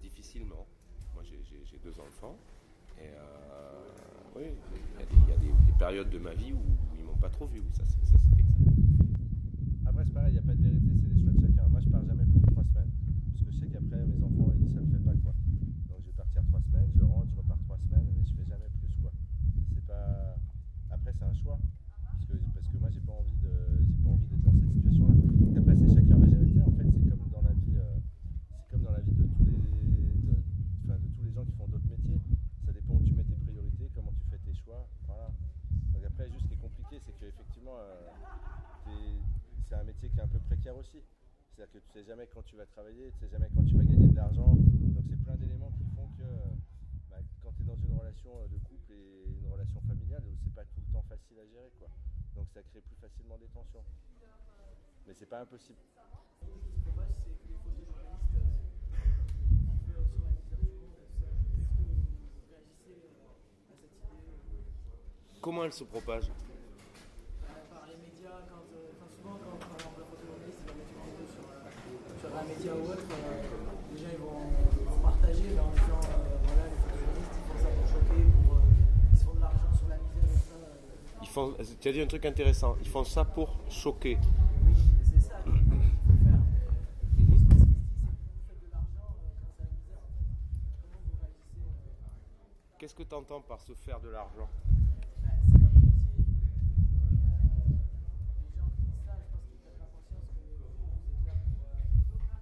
[0.00, 0.66] Difficilement.
[1.14, 2.36] Moi, j'ai- deux enfants.
[2.98, 7.16] Et euh, oui, il y a, des, périodes de ma vie où, où ils m'ont
[7.16, 7.62] pas trop vu.
[7.72, 7.82] Ça.
[9.86, 11.68] Après, c'est pareil, il n'y a pas de vérité, c'est les choix de chacun.
[11.68, 12.90] Moi, je pars jamais plus de trois semaines.
[13.32, 15.34] Parce que je sais qu'après, mes enfants, ça le fait pas, quoi.
[15.88, 18.46] Donc, je vais partir trois semaines, je rentre, je repars trois semaines, mais je fais
[18.46, 19.10] jamais plus, quoi.
[19.74, 20.36] C'est pas.
[21.04, 21.58] c'est un choix.
[22.06, 23.50] Parce que, parce que moi, j'ai pas envie de,
[23.88, 25.14] j'ai pas envie d'être dans cette situation-là.
[25.14, 26.46] Donc après, c'est chacun va gérer.
[26.46, 27.98] Tu sais, En fait, c'est comme dans la vie, euh,
[28.62, 29.58] c'est comme dans la vie de tous les,
[30.22, 30.34] de,
[30.86, 32.20] enfin, de tous les gens qui font d'autres métiers.
[32.64, 34.86] Ça dépend où tu mets tes priorités, comment tu fais tes choix.
[35.06, 35.28] Voilà.
[35.94, 38.08] Donc après, juste ce qui est compliqué, c'est qu'effectivement, euh,
[38.84, 39.20] t'es-
[39.68, 40.98] c'est un métier qui est un peu précaire aussi.
[41.54, 43.84] C'est-à-dire que tu sais jamais quand tu vas travailler, tu sais jamais quand tu vas
[43.84, 44.54] gagner de l'argent.
[44.56, 46.24] Donc c'est plein d'éléments qui font que
[47.10, 50.54] bah, quand tu es dans une relation euh, de couple et une relation familiale, c'est
[50.54, 51.88] pas tout le temps facile à gérer, quoi.
[52.34, 53.84] Donc ça crée plus facilement des tensions.
[55.06, 55.78] Mais c'est pas impossible.
[56.86, 58.42] Dommage, c'est que les photojournalistes euh,
[59.52, 60.48] vivent sur la misère du
[60.80, 61.28] monde et tout ça.
[61.30, 66.30] Est-ce que vous réagissez euh, à cette idée euh, Comment elle se propage
[67.72, 70.92] par les médias quand, euh, enfin, souvent quand par exemple un photojournaliste il va mettre
[70.92, 73.42] une vidéo sur, euh, sur un média ou autre, euh,
[73.94, 77.58] les gens ils vont, vont partager mais en disant euh, voilà les photojournalistes ils font
[77.62, 80.56] ça pour choquer, pour, euh, ils se font de l'argent sur la misère et ça.
[81.22, 82.76] Ils font, Tu as dit un truc intéressant.
[82.82, 84.18] Ils font ça pour choquer.
[84.66, 84.74] Oui,
[85.04, 86.40] c'est ça faut faire.
[87.18, 87.54] Mais ce
[88.48, 89.14] c'est de l'argent
[89.58, 90.02] la misère.
[90.82, 91.70] Comment vous réagissez
[92.78, 94.48] Qu'est-ce que tu entends par se faire de l'argent
[95.22, 96.24] bah, C'est pas mon métier.
[97.06, 97.70] Mais euh,
[98.42, 100.58] les gens qui disent ça, je pense qu'ils prennent pas conscience que vous,
[100.90, 101.86] vous êtes là pour, euh,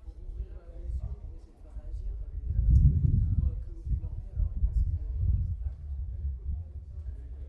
[0.08, 2.16] pour ouvrir euh, les yeux, pour essayer de faire réagir.
[2.16, 4.96] Et euh, ils voient que au bout de leur vie, alors ils pensent que.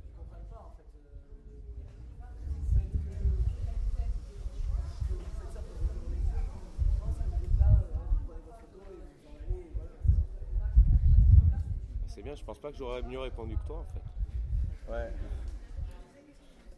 [0.04, 0.90] Ils comprennent pas en fait.
[0.92, 1.08] euh,
[2.52, 3.16] vous faites que.
[3.16, 6.44] que vous faites ça pour ouvrir les yeux.
[6.44, 9.64] Ils pensent que vous êtes là, euh, vous prenez votre photo et vous en allez.
[9.64, 10.76] Et voilà.
[12.12, 14.02] C'est bien, je pense pas que j'aurais mieux répondu que toi en fait.
[14.92, 15.12] Ouais.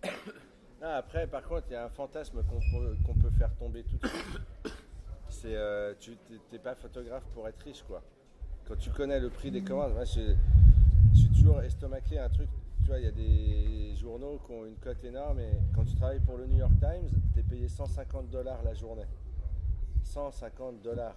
[0.82, 4.08] Après, par contre, il y a un fantasme qu'on peut, peut faire tomber tout de
[4.08, 4.41] suite.
[5.30, 6.17] C'est euh, tu
[6.52, 8.04] t'es- pas photographe pour être riche, quoi.
[8.67, 10.36] Quand tu connais le prix des commandes, moi, je,
[11.13, 12.49] suis toujours estomaqué un truc.
[12.82, 15.95] Tu vois, il y a des journaux qui ont une cote énorme et quand tu
[15.95, 19.08] travailles pour le New York Times, tu es payé 150 dollars la journée.
[20.04, 21.15] 150 dollars.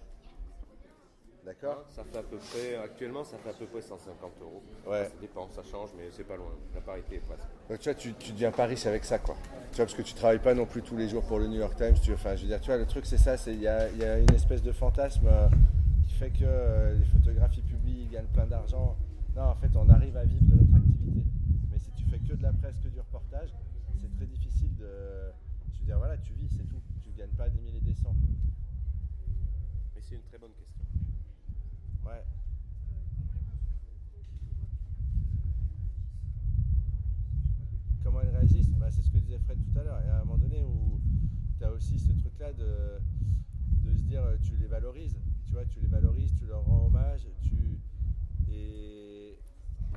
[1.47, 4.61] D'accord Ça fait à peu près, actuellement, ça fait à peu près 150 euros.
[4.85, 5.05] Ouais.
[5.05, 6.51] Ça dépend, ça change, mais c'est pas loin.
[6.75, 7.47] La parité est presque.
[7.69, 9.37] Donc tu vois, tu, tu deviens pas riche avec ça, quoi.
[9.71, 11.59] Tu vois, parce que tu travailles pas non plus tous les jours pour le New
[11.59, 11.95] York Times.
[12.03, 13.89] Tu, enfin, je veux dire, tu vois, le truc c'est ça, c'est il y a,
[13.91, 15.47] il y a une espèce de fantasme euh,
[16.05, 18.97] qui fait que euh, les photographes ils publient, ils gagnent plein d'argent.
[19.33, 21.23] Non, en fait, on arrive à vivre de notre activité.
[21.71, 23.51] Mais si tu fais que de la presse, que du reportage,
[24.01, 25.31] c'est très difficile de.
[25.71, 26.81] Je veux dire, voilà, tu vis, c'est tout.
[27.01, 28.15] Tu gagnes pas des milliers et des cents.
[29.95, 30.76] Mais c'est une très bonne question.
[38.03, 38.69] Comment elles réagissent?
[38.77, 39.99] Bah, C'est ce que disait Fred tout à l'heure.
[40.03, 40.99] Il y a un moment donné où
[41.57, 42.99] tu as aussi ce truc-là de,
[43.83, 45.19] de se dire tu les valorises.
[45.45, 47.27] Tu vois, tu les valorises, tu leur rends hommage.
[47.41, 47.79] Tu...
[48.49, 49.37] Et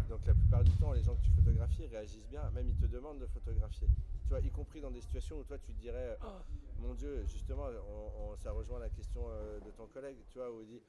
[0.08, 2.50] donc la plupart du temps, les gens que tu photographies réagissent bien.
[2.50, 3.88] Même ils te demandent de photographier.
[4.24, 6.26] Tu vois, y compris dans des situations où toi tu te dirais, Oh,
[6.80, 10.62] mon Dieu, justement, on- ça rejoint la question euh, de ton collègue, tu vois, où
[10.62, 10.80] il dit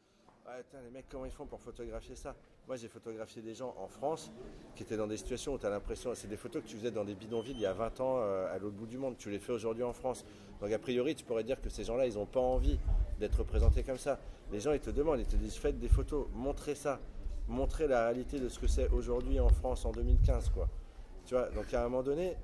[0.47, 2.35] ah, les mecs, comment ils font pour photographier ça
[2.67, 4.31] Moi, j'ai photographié des gens en France
[4.75, 6.91] qui étaient dans des situations où tu as l'impression, c'est des photos que tu faisais
[6.91, 9.17] dans des bidonvilles il y a 20 ans euh, à l'autre bout du monde.
[9.17, 10.25] Tu les fais aujourd'hui en France.
[10.59, 12.79] Donc, a priori, tu pourrais dire que ces gens-là, ils n'ont pas envie
[13.19, 14.19] d'être représentés comme ça.
[14.51, 16.99] Les gens, ils te demandent, ils te disent faites des photos, montrez ça,
[17.47, 20.67] montrez la réalité de ce que c'est aujourd'hui en France en 2015, quoi.
[21.25, 22.35] Tu vois, donc à un moment donné,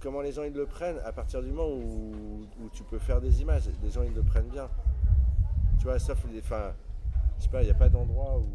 [0.00, 3.20] comment les gens ils le prennent à partir du moment où, où tu peux faire
[3.20, 4.68] des images, les gens ils le prennent bien.
[5.78, 6.40] Tu vois, sauf les.
[6.40, 6.72] Enfin,
[7.42, 8.46] je sais pas, il n'y a pas d'endroit où.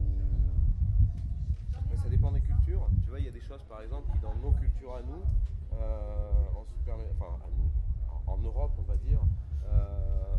[1.89, 2.87] Mais ça dépend des cultures.
[3.03, 5.23] Tu vois, il y a des choses, par exemple, qui dans nos cultures à nous,
[5.73, 7.69] euh, en, enfin, à nous,
[8.27, 9.19] en, Europe, on va dire,
[9.65, 10.37] euh,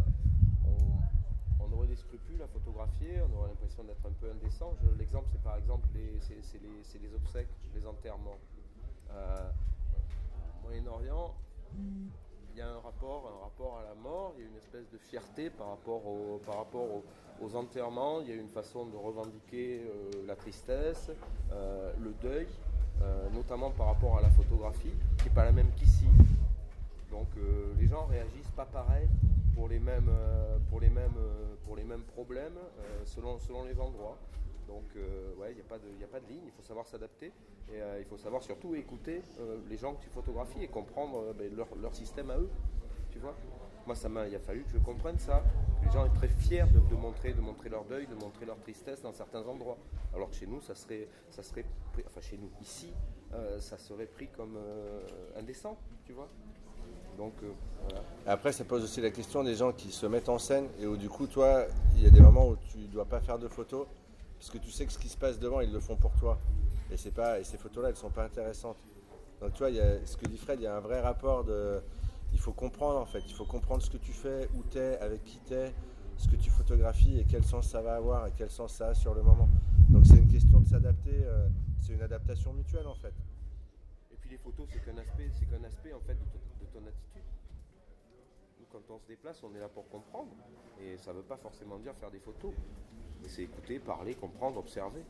[1.60, 4.74] on, aurait des scrupules à photographier, on aurait l'impression d'être un peu indécent.
[4.98, 8.38] L'exemple, c'est par exemple les, c'est, les, obsèques, les enterrements.
[9.10, 9.50] Euh,
[10.62, 11.34] Moyen-Orient,
[12.52, 14.90] il y a un rapport, un rapport à la mort, il y a une espèce
[14.90, 16.02] de fierté par rapport,
[17.40, 21.10] aux enterrements, il y a une façon de revendiquer euh, la tristesse,
[21.52, 22.48] euh, le deuil,
[23.02, 26.06] euh, notamment par rapport à la photographie, qui n'est pas la même qu'ici.
[27.10, 27.28] Donc
[27.78, 29.08] les gens réagissent pas pareil
[29.54, 30.10] pour les mêmes,
[30.68, 31.16] pour les mêmes,
[31.64, 32.58] pour les mêmes problèmes
[33.06, 34.18] selon, selon les endroits.
[34.68, 36.86] Donc euh, ouais, il n'y a, pas de- a pas de ligne, il faut savoir
[36.86, 37.32] s'adapter
[37.72, 41.32] et euh, il faut savoir surtout écouter euh, les gens que tu photographies et comprendre
[41.36, 42.50] ben, leur, leur système à eux.
[43.10, 43.34] Tu vois
[43.86, 45.42] Moi, ça m'a, il a fallu que je comprenne ça.
[45.82, 49.00] Les gens sont très fiers de, montrer, de montrer leur deuil, de montrer leur tristesse
[49.00, 49.78] dans certains endroits.
[50.14, 51.64] Alors que chez nous, ça serait, ça serait,
[52.06, 52.92] enfin chez nous ici,
[53.60, 54.58] ça serait pris comme
[55.38, 56.28] indécent, tu vois
[57.16, 57.32] Donc
[57.88, 58.02] voilà.
[58.26, 60.96] Après, ça pose aussi la question des gens qui se mettent en scène et où
[60.98, 61.64] du coup, toi,
[61.96, 63.86] il y a des moments où tu dois pas faire de photos
[64.38, 66.38] parce que tu sais que ce qui se passe devant, ils le font pour toi.
[66.90, 68.78] Et c'est pas, et ces photos-là, elles sont pas intéressantes.
[69.40, 71.44] Donc tu vois, y a, ce que dit Fred, il y a un vrai rapport
[71.44, 71.80] de...
[72.32, 74.98] Il faut comprendre en fait, il faut comprendre ce que tu fais, où tu es,
[74.98, 75.74] avec qui tu es,
[76.16, 78.94] ce que tu photographies et quel sens ça va avoir et quel sens ça a
[78.94, 79.48] sur le moment.
[79.88, 81.48] Donc c'est une question de s'adapter, euh,
[81.80, 83.14] c'est une adaptation mutuelle en fait.
[84.12, 86.66] Et puis les photos, c'est qu'un aspect, c'est qu'un aspect en fait de ton, de
[86.66, 87.22] ton attitude.
[88.70, 90.30] Quand on se déplace, on est là pour comprendre.
[90.78, 92.52] Et ça ne veut pas forcément dire faire des photos.
[93.22, 95.02] Mais c'est écouter, parler, comprendre, observer.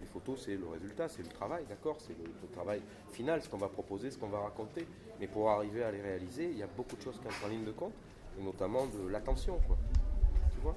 [0.00, 3.58] Les photos, c'est le résultat, c'est le travail, d'accord C'est le, travail final, ce qu'on
[3.58, 4.86] va proposer, ce qu'on va raconter.
[5.20, 7.48] Mais pour arriver à les réaliser, il y a beaucoup de choses qui entrent en
[7.48, 7.94] ligne de compte,
[8.38, 9.76] et notamment de l'attention, quoi.
[10.52, 10.74] Tu vois?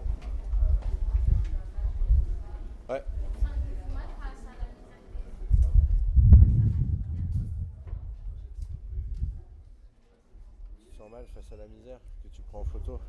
[2.90, 3.04] Ouais.
[11.34, 13.00] Face à la misère que tu prends en photo?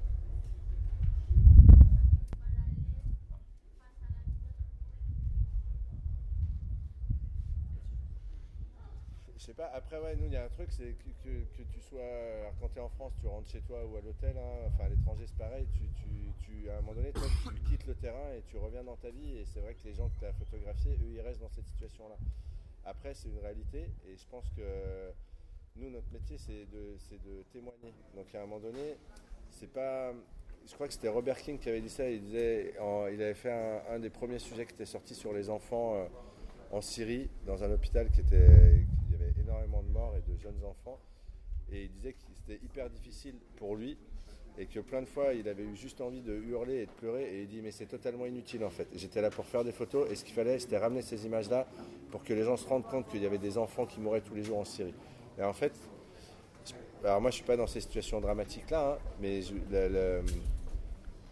[9.46, 12.00] Sais pas, après ouais, nous il y a un truc, c'est que, que- tu sois,
[12.02, 14.85] alors, quand tu es en France, tu rentres chez toi ou à l'hôtel, hein, enfin
[14.85, 17.20] à l'étranger c'est pareil, tu, tu- tu- à un moment donné, tu
[17.68, 20.09] quittes le terrain et tu reviens dans ta vie et c'est vrai que les gens
[20.09, 22.16] que tu as photographiés, eux ils restent dans cette situation-là.
[22.85, 25.11] Après c'est une réalité et je pense que
[25.76, 27.92] nous notre métier c'est de, de témoigner.
[28.14, 28.96] Donc à un moment donné,
[29.50, 30.12] c'est pas...
[30.66, 33.35] Je crois que c'était Robert King qui avait dit ça, il, disait, en- il avait
[33.35, 33.52] fait
[33.88, 36.06] un, des premiers sujets qui était sorti sur les enfants euh,
[36.72, 38.85] en Syrie, dans un hôpital qui était,
[39.62, 40.99] de morts et de jeunes enfants.
[41.73, 43.97] Et il disait que c'était hyper difficile pour lui
[44.59, 47.25] et que plein de fois il avait eu juste envie de hurler et de pleurer.
[47.25, 48.88] Et il dit Mais c'est totalement inutile en fait.
[48.95, 51.66] J'étais là pour faire des photos et ce qu'il fallait c'était ramener ces images-là
[52.11, 54.35] pour que les gens se rendent compte qu'il y avait des enfants qui mouraient tous
[54.35, 54.95] les jours en Syrie.
[55.38, 55.73] Et en fait,
[57.05, 59.40] alors moi je suis pas dans ces situations dramatiques là, hein, mais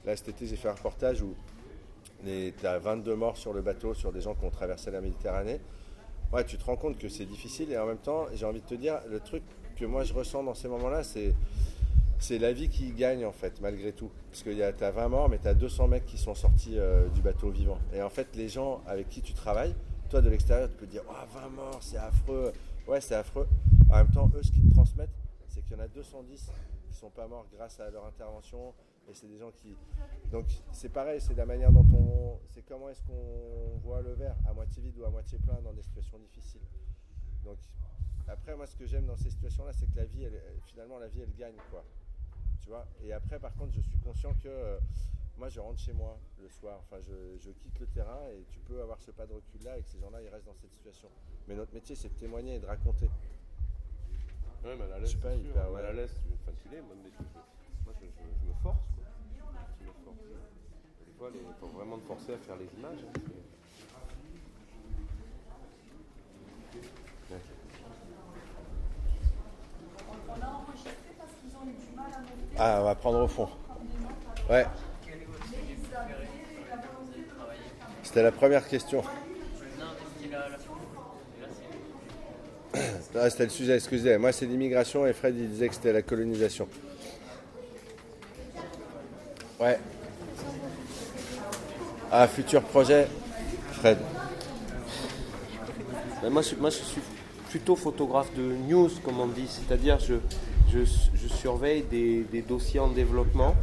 [0.04, 1.34] là cet été j'ai fait un reportage où
[2.24, 5.60] tu as 22 morts sur le bateau, sur des gens qui ont traversé la Méditerranée.
[6.34, 8.66] Ouais, tu te rends compte que c'est difficile et en même temps, j'ai envie de
[8.66, 9.44] te dire, le truc
[9.76, 11.32] que moi je ressens dans ces moments-là, c'est
[12.18, 14.10] c'est la vie qui gagne en fait, malgré tout.
[14.32, 17.06] Parce que tu as 20 morts, mais tu as 200 mecs qui sont sortis euh,
[17.10, 17.78] du bateau vivant.
[17.92, 19.76] Et en fait, les gens avec qui tu travailles,
[20.10, 22.52] toi de l'extérieur, tu peux te dire, oh, 20 morts, c'est affreux.
[22.88, 23.46] Ouais, c'est affreux.
[23.88, 25.14] En même temps, eux, ce qu'ils te transmettent,
[25.46, 26.50] c'est qu'il y en a 210
[26.88, 28.74] qui sont pas morts grâce à leur intervention.
[29.08, 29.76] Et c'est des gens qui.
[30.30, 32.38] Donc c'est pareil, c'est la manière dont on.
[32.48, 35.72] C'est comment est-ce qu'on voit le verre, à moitié vide ou à moitié plein dans
[35.72, 36.60] des situations difficiles.
[37.44, 37.58] Donc
[38.26, 40.98] après, moi, ce que j'aime dans ces situations-là, c'est que la vie, elle- elle- finalement,
[40.98, 41.84] la vie, elle gagne, quoi.
[42.62, 42.86] Tu vois?
[43.02, 44.78] Et après, par contre, je suis conscient que euh,
[45.36, 46.80] moi, je rentre chez moi le soir.
[46.80, 49.82] Enfin, je, je quitte le terrain et tu peux avoir ce pas de recul-là et
[49.82, 51.08] que ces gens-là, ils restent dans cette situation.
[51.46, 53.10] Mais notre métier, c'est de témoigner et de raconter.
[54.64, 55.42] Ouais, mais à la Je laisse, sais pas, sûr.
[55.74, 58.40] Mais à la laisse, tu, enfin, tu l'es, moi, mais je, je- moi, je, je-
[58.40, 58.78] je me force.
[58.94, 59.04] Quoi.
[59.80, 61.13] Je me force.
[61.32, 62.98] Il faut vraiment te forcer à faire les images.
[63.02, 63.20] hein, c'est-
[67.34, 67.40] Ouais.
[72.58, 73.48] Ah, on va prendre au fond.
[74.50, 74.66] Ouais.
[78.02, 79.02] C'était la première question.
[83.16, 84.18] Ah, c'était le sujet, excusez.
[84.18, 86.66] Moi, c'est l'immigration et Fred, il disait que c'était la colonisation.
[89.60, 89.78] Ouais.
[92.16, 93.08] Ah, futur projet,
[93.72, 93.98] Fred.
[96.22, 97.00] Ben, moi, je, suis
[97.50, 100.84] plutôt photographe de news, comme on dit, c'est-à-dire je,
[101.26, 103.56] surveille des, dossiers en développement.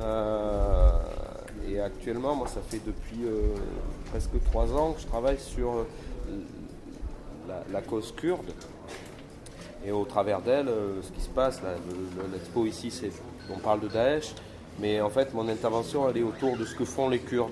[0.00, 0.92] Euh,
[1.68, 3.52] et actuellement, moi, ça fait depuis euh,
[4.12, 5.84] presque trois ans que je travaille sur euh,
[7.48, 8.52] la, la cause kurde.
[9.84, 10.70] Et au travers d'elle,
[11.02, 11.60] ce qui se passe,
[12.30, 12.92] l'expo ici,
[13.52, 14.34] on parle de Daesh,
[14.80, 17.50] mais en fait, mon intervention, elle est autour de ce que font les Kurdes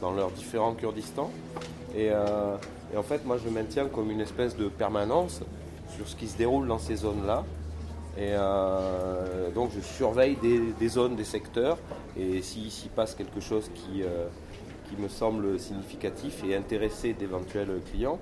[0.00, 1.30] dans leurs différents Kurdistans.
[1.94, 2.56] Et, euh,
[2.96, 5.40] en fait, moi, je maintiens comme une espèce de permanence
[5.96, 7.44] sur ce qui se déroule dans ces zones-là.
[8.18, 11.78] Et euh, donc, je surveille des, zones, des secteurs.
[12.18, 14.26] Et s'il s'y passe quelque chose qui, euh,
[14.98, 18.18] me semble significatif et intéresser d'éventuels clients,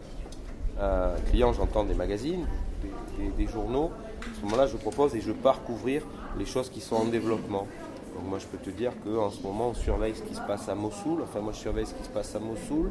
[1.30, 2.46] clients, j'entends des magazines,
[2.82, 3.90] des, des- des journaux.
[4.20, 6.02] À ce moment-là, je propose et je pars couvrir
[6.38, 7.66] les choses qui sont en développement.
[8.14, 10.68] Donc moi, je peux te dire qu'en ce moment, on surveille ce qui se passe
[10.68, 11.22] à Mossoul.
[11.22, 12.90] Enfin, moi, je surveille ce qui se passe à Mossoul.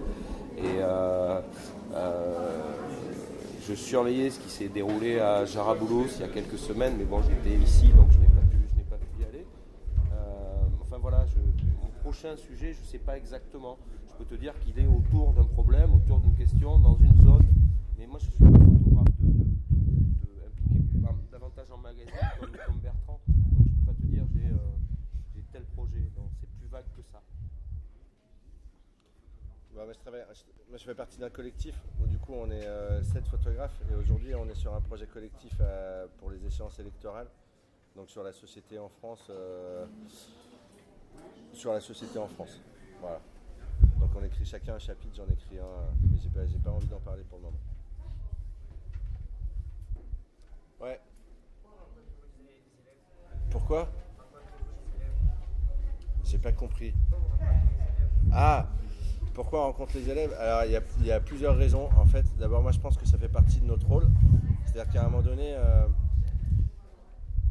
[0.58, 1.42] Et euh,
[1.94, 2.74] euh,
[3.68, 6.96] je surveillais ce qui s'est déroulé à Jaraboulos il y a quelques semaines.
[6.98, 8.58] Mais bon, j'étais ici, donc je n'ai pas pu,
[8.90, 9.46] pas pu y aller.
[10.14, 11.26] Euh, enfin voilà,
[11.82, 13.78] mon prochain sujet, je ne sais pas exactement.
[14.10, 17.46] Je peux te dire qu'il est autour d'un problème, autour d'une question, dans une zone.
[18.00, 23.20] Mais moi, je suis pas photographe de impliqué par- davantage en magazine comme, comme Bertrand.
[23.28, 24.58] Donc je ne peux pas te dire j'ai euh,
[25.36, 26.02] j'ai tel projet.
[26.18, 27.22] Non, c'est plus vague que ça.
[29.78, 29.86] Moi,
[30.74, 34.34] je fais partie d'un collectif où du coup on est euh, sept photographes et aujourd'hui,
[34.34, 37.28] on est sur un projet collectif euh, pour les échéances électorales.
[37.96, 39.86] Donc sur la société en France, euh,
[41.54, 42.60] sur la société en France.
[43.02, 43.22] Voilà.
[44.00, 47.00] Donc on écrit chacun un chapitre, j'en écris un, mais j'ai pas, pas envie d'en
[47.00, 47.60] parler pour le moment.
[50.82, 51.00] Ouais.
[53.52, 53.92] Pourquoi?
[56.24, 56.96] J'ai pas compris.
[58.32, 58.68] Ah,
[59.38, 62.26] pourquoi on rencontre les élèves Alors il y, a, plusieurs raisons en fait.
[62.40, 64.08] D'abord moi je pense que ça fait partie de notre rôle.
[64.66, 65.86] C'est-à-dire qu'à un moment donné, euh,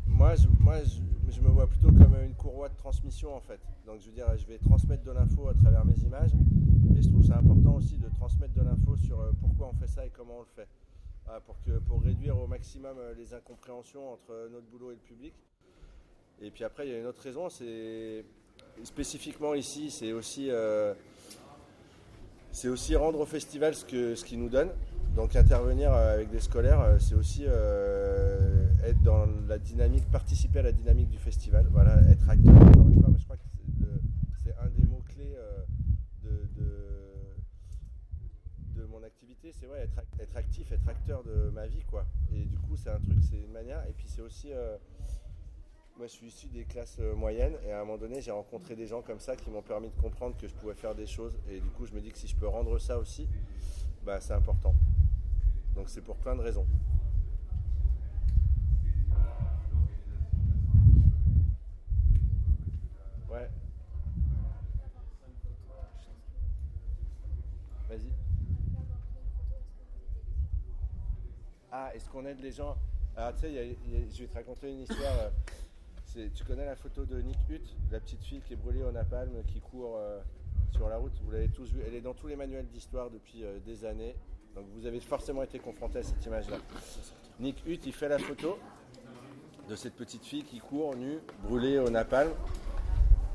[0.09, 3.61] moi, je, me vois plutôt comme une courroie de transmission en fait.
[3.87, 6.33] Donc je veux dire, je vais transmettre de l'info à travers mes images
[6.99, 9.87] et je trouve ça important aussi de transmettre de l'info sur euh, pourquoi on fait
[9.87, 10.67] ça et comment on le fait.
[11.25, 15.01] Voilà, pour, que, pour réduire au maximum euh, les incompréhensions entre notre boulot et le
[15.01, 15.35] public.
[16.43, 18.25] Et puis après, il y a une autre raison, c'est
[18.85, 20.95] spécifiquement ici, c'est aussi, euh,
[22.57, 24.71] c'est aussi rendre au festival ce que ce qu'il nous donne.
[25.15, 30.61] Donc intervenir euh, avec des scolaires, euh, c'est aussi euh, être dans la dynamique, participer
[30.61, 31.67] à la dynamique du festival.
[31.71, 32.55] Voilà, être acteur.
[32.55, 33.43] Encore une fois, je crois que
[34.43, 35.37] c'est un des mots clés
[36.25, 36.31] de,
[38.75, 42.07] de, mon activité, c'est ouais, être, être actif, être acteur de ma vie, quoi.
[42.33, 43.85] Et du coup, c'est un truc, c'est une manière.
[43.87, 44.49] Et puis c'est aussi
[45.99, 48.77] moi, je suis issu des classes euh, moyennes et à un moment donné, j'ai rencontré
[48.77, 51.39] des gens comme ça qui m'ont permis de comprendre que je pouvais faire des choses.
[51.49, 53.27] Et du coup, je me dis que si je peux rendre ça aussi,
[54.05, 54.75] bah, c'est important.
[55.75, 56.67] Donc, c'est pour plein de raisons.
[63.31, 63.51] Ouais.
[67.89, 68.13] Vas-y.
[71.73, 72.77] Ah, est-ce qu'on aide les gens?
[73.17, 73.77] Alors, tu sais,
[74.13, 75.31] je vais te raconter une histoire.
[76.35, 79.31] Tu connais la photo de Nick Hutt, la petite fille qui est brûlée au napalm,
[79.47, 80.21] qui court euh,
[80.73, 81.13] sur la route?
[81.25, 81.81] Vous l'avez tous vu.
[81.87, 84.15] Elle est dans tous les manuels d'histoire depuis euh, des années.
[84.55, 86.57] Donc, vous avez forcément été confronté à cette image-là.
[87.41, 88.59] Nick Hutt, il fait la photo
[89.69, 92.31] de cette petite fille qui court nue, brûlée au napalm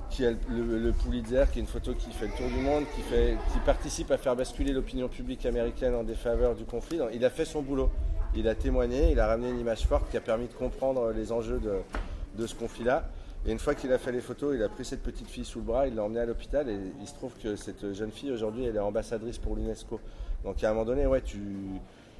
[0.10, 2.60] qui a le, le- le Pulitzer, qui est une photo qui fait le tour du
[2.60, 7.00] monde, qui, fait, qui participe à faire basculer l'opinion publique américaine en défaveur du conflit.
[7.14, 7.90] Il a fait son boulot.
[8.36, 11.32] Il a témoigné, il a ramené une image forte qui a permis de comprendre les
[11.32, 11.80] enjeux de,
[12.38, 13.10] de ce conflit-là.
[13.46, 15.60] Et une fois qu'il a fait les photos, il a pris cette petite fille sous
[15.60, 18.32] le bras, il l'a emmenée à l'hôpital et il se trouve que cette jeune fille
[18.32, 20.00] aujourd'hui, elle est ambassadrice pour l'UNESCO.
[20.44, 21.40] Donc à un moment donné, ouais, tu,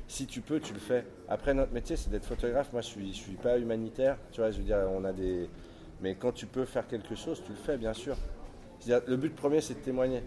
[0.08, 1.06] si tu peux, tu le fais.
[1.30, 2.74] Après, notre métier, c'est d'être photographe.
[2.74, 4.52] Moi, je suis, je suis pas humanitaire, tu vois.
[4.52, 5.48] Je veux dire, on a des,
[6.02, 8.18] mais quand tu peux faire quelque chose, tu le fais, bien sûr.
[8.88, 10.24] Le but premier, c'est de témoigner.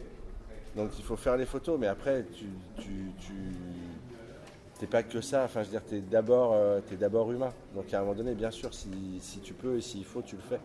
[0.77, 2.47] Donc il faut faire les photos, mais après, tu,
[2.79, 3.35] tu, tu
[4.79, 5.45] t'es pas que ça.
[5.45, 7.53] Enfin, je veux dire, t'es d'abord, euh, t'es d'abord humain.
[7.75, 8.89] Donc à un moment donné, bien sûr, si,
[9.21, 10.61] si tu peux et s'il faut, tu le fais.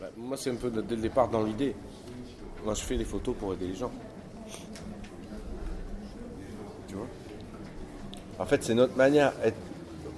[0.00, 1.74] Bah, moi, c'est un peu dès le départ dans l'idée.
[2.64, 3.90] Moi, je fais les photos pour aider les gens.
[6.88, 7.06] Tu vois?
[8.38, 9.32] En fait, c'est notre manière.
[9.42, 9.56] être-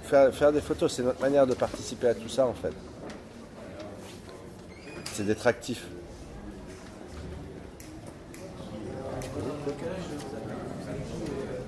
[0.03, 2.73] faire, faire des photos, c'est notre manière de participer à tout ça, en fait.
[5.13, 5.87] C'est d'être actif.
[9.63, 11.61] Dans quel âge vous avez, vous avez dit, euh,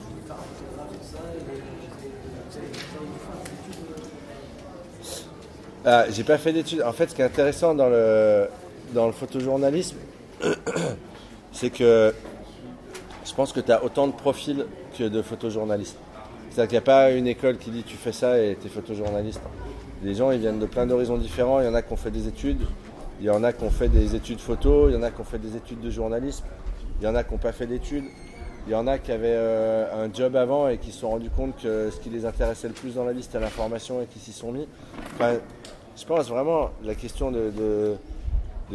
[0.00, 1.62] je vais faire un photographe, tout ça, et vous avez,
[2.50, 5.06] vous avez dû faire des études euh,
[5.90, 6.82] Ah, j'ai pas fait d'études.
[6.82, 8.46] En fait, ce qui est intéressant dans le,
[8.92, 9.96] dans le photojournalisme,
[11.52, 12.12] c'est que
[13.24, 14.66] je pense que tu as autant de profils
[14.98, 15.96] que de photojournalistes.
[16.50, 18.70] C'est-à-dire qu'il n'y a pas une école qui dit tu fais ça et tu es
[18.70, 19.40] photojournaliste.
[20.02, 21.60] Les gens, ils viennent de plein d'horizons différents.
[21.60, 22.60] Il y en a qui ont fait des études,
[23.20, 25.22] il y en a qui ont fait des études photo, il y en a qui
[25.22, 26.44] ont fait des études de journalisme,
[27.00, 28.04] il y en a qui n'ont pas fait d'études.
[28.66, 31.30] Il y en a qui avaient euh, un job avant et qui se sont rendus
[31.30, 34.18] compte que ce qui les intéressait le plus dans la vie, c'était l'information et qui
[34.18, 34.68] s'y sont mis.
[35.14, 35.36] Enfin,
[35.98, 37.96] je pense vraiment la question de,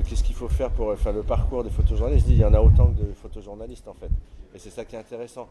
[0.05, 2.25] qu'est-ce qu'il faut faire pour faire le parcours des photojournalistes.
[2.25, 4.09] Je dis, il y en a autant que de photojournalistes en fait.
[4.53, 5.47] Et c'est ça qui est intéressant.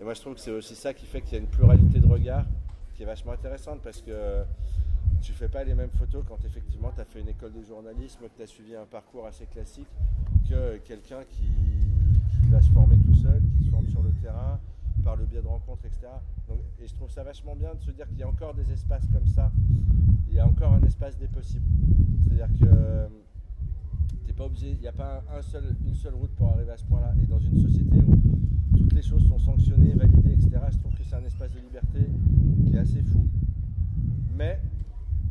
[0.00, 2.00] Et moi je trouve que c'est aussi ça qui fait qu'il y a une pluralité
[2.00, 2.44] de regards
[2.94, 4.42] qui est vachement intéressante parce que
[5.22, 8.20] tu fais pas les mêmes photos quand effectivement tu as fait une école de journalisme,
[8.20, 9.88] que tu as suivi un parcours assez classique,
[10.48, 14.60] que quelqu'un qui va se former tout seul, qui se forme sur le terrain,
[15.02, 16.08] par le biais de rencontres, etc.
[16.80, 19.06] Et je trouve ça vachement bien de se dire qu'il y a encore des espaces
[19.12, 19.50] comme ça.
[20.28, 21.64] Il y a encore un espace des possibles.
[22.24, 23.08] C'est-à-dire que
[24.26, 25.22] t'es pas obligé, il n'y a pas
[25.86, 27.14] une seule route pour arriver à ce point-là.
[27.22, 28.16] Et dans une société où
[28.76, 32.10] toutes les choses sont sanctionnées, validées, etc., je trouve que c'est un espace de liberté
[32.66, 33.26] qui est assez fou.
[34.36, 34.60] Mais,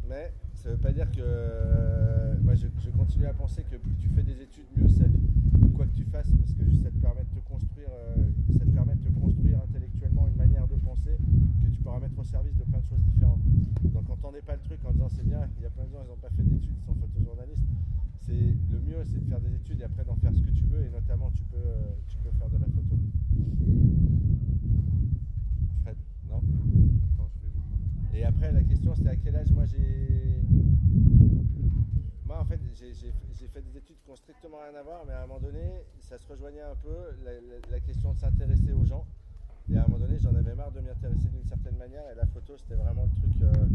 [0.10, 1.20] mais ça ne veut pas dire que.
[1.22, 5.10] euh, moi, je, je continue à penser que plus tu fais des études, mieux c'est.
[5.76, 8.70] Quoi que tu fasses, parce que ça te permet de te construire, euh, ça te
[8.70, 11.18] permet de te construire intellectuellement une manière de penser
[12.00, 13.42] mettre au service de plein de choses différentes.
[13.84, 16.00] Donc, entendez pas le truc en disant c'est bien, il y a plein de gens,
[16.04, 17.66] ils n'ont pas fait d'études, ils sont photojournalistes.
[18.22, 18.34] c'est
[18.72, 20.84] le mieux, c'est de faire des études et après d'en faire ce que tu veux
[20.86, 22.96] et notamment tu peux, euh, tu peux faire de la photo.
[25.84, 25.98] Fred,
[26.30, 26.42] non?
[28.14, 29.52] Et après la question c'était à quel âge?
[29.52, 30.42] Moi j'ai.
[32.26, 35.04] Moi en fait j'ai j'ai- j'ai fait des études qui ont strictement rien à voir,
[35.06, 38.18] mais à un moment donné ça se rejoignait un peu la, la- la question de
[38.20, 39.06] s'intéresser aux gens.
[39.72, 42.16] Et à un moment donné j'en avais marre de m'y intéresser d'une certaine manière et
[42.16, 43.42] la photo c'était vraiment le truc.
[43.42, 43.68] euh,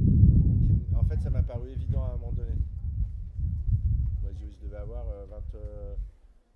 [0.88, 2.54] qui en fait ça m'a paru évident à un moment donné.
[4.22, 5.94] Moi je, devais avoir euh, 20, euh,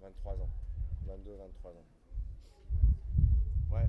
[0.03, 0.51] 23 ans.
[1.07, 1.75] 22, 23 ans.
[3.73, 3.89] Ouais.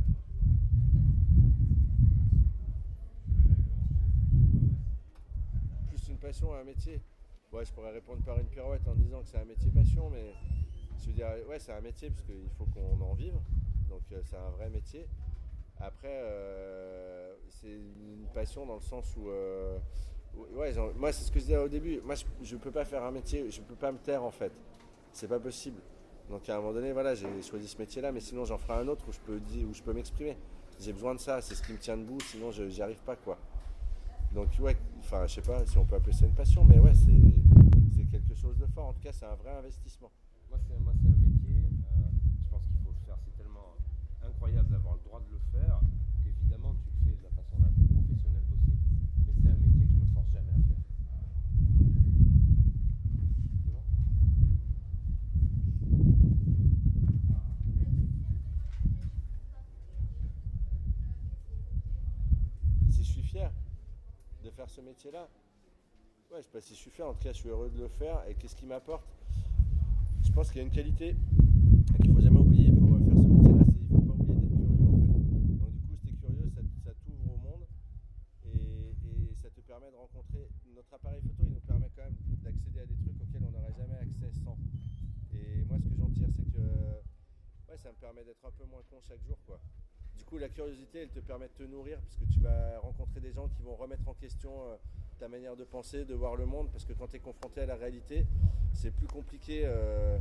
[5.89, 7.01] Plus une passion à un métier.
[7.53, 10.33] Ouais, je pourrais répondre par une pirouette en disant que c'est un métier passion, mais
[10.99, 13.37] je veux dire, ouais, c'est un métier parce qu'il faut qu'on en vive.
[13.89, 15.07] Donc euh, c'est un vrai métier.
[15.79, 19.77] Après, euh, c'est une passion dans le sens où, euh,
[20.55, 21.99] ouais, moi c'est ce que je disais au début.
[22.03, 24.51] Moi, je ne peux pas faire un métier, je peux pas me taire en fait.
[25.11, 25.81] C'est pas possible.
[26.29, 28.87] Donc à un moment donné, voilà, j'ai choisi ce métier-là, mais sinon j'en ferai un
[28.87, 29.39] autre où je peux
[29.85, 30.37] peux m'exprimer.
[30.79, 33.15] J'ai besoin de ça, c'est ce qui me tient debout, sinon je n'y arrive pas
[33.15, 33.37] quoi.
[34.33, 36.93] Donc ouais, enfin je sais pas si on peut appeler ça une passion, mais ouais,
[36.95, 38.87] c'est quelque chose de fort.
[38.87, 40.11] En tout cas, c'est un vrai investissement.
[40.49, 41.51] Moi, c'est un métier.
[41.53, 42.09] euh,
[42.43, 43.17] je pense qu'il faut le faire.
[43.23, 43.75] C'est tellement
[44.25, 45.79] incroyable d'avoir le droit de le faire
[46.23, 48.77] qu'évidemment, tu le fais de la façon la plus professionnelle possible.
[49.25, 50.81] Mais c'est un métier que je me force jamais à faire.
[53.63, 53.83] C'est bon
[62.91, 63.51] Si je suis fier
[64.43, 65.29] de faire ce métier-là,
[66.31, 67.87] ouais, je sais pas si je suis en tout cas, je suis heureux de le
[67.87, 68.27] faire.
[68.27, 69.07] Et qu'est-ce qui m'apporte?
[70.21, 71.15] Je pense qu'il y a une qualité
[72.01, 74.59] qu'il faut jamais oublier pour euh, faire ce métier-là, c'est qu'il faut pas oublier d'être
[74.59, 75.15] curieux en fait.
[75.63, 77.63] Donc du coup, si tu es curieux, ça, ça t'ouvre au monde
[78.43, 80.49] et, et ça te permet de rencontrer.
[80.75, 83.73] Notre appareil photo, il nous permet quand même d'accéder à des trucs auxquels on n'aurait
[83.79, 84.57] jamais accès sans.
[85.31, 86.59] Et moi, ce que j'en tire, c'est que
[87.71, 89.61] ouais, ça me permet d'être un peu moins con chaque jour, quoi.
[90.17, 93.19] Du coup, la curiosité, elle te permet de te nourrir parce que tu vas rencontrer
[93.19, 94.75] des gens qui vont remettre en question euh,
[95.19, 96.69] ta manière de penser, de voir le monde.
[96.71, 98.25] Parce que quand tu es confronté à la réalité,
[98.73, 99.61] c'est plus compliqué.
[99.65, 100.17] euh,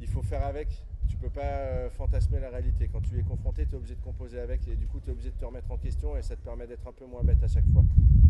[0.00, 0.68] il faut faire avec.
[1.08, 2.88] Tu peux pas euh, fantasmer la réalité.
[2.88, 5.12] Quand tu es confronté, tu es obligé de composer avec et du coup, tu es
[5.12, 7.42] obligé de te remettre en question et ça te permet d'être un peu moins bête
[7.42, 7.84] à chaque fois.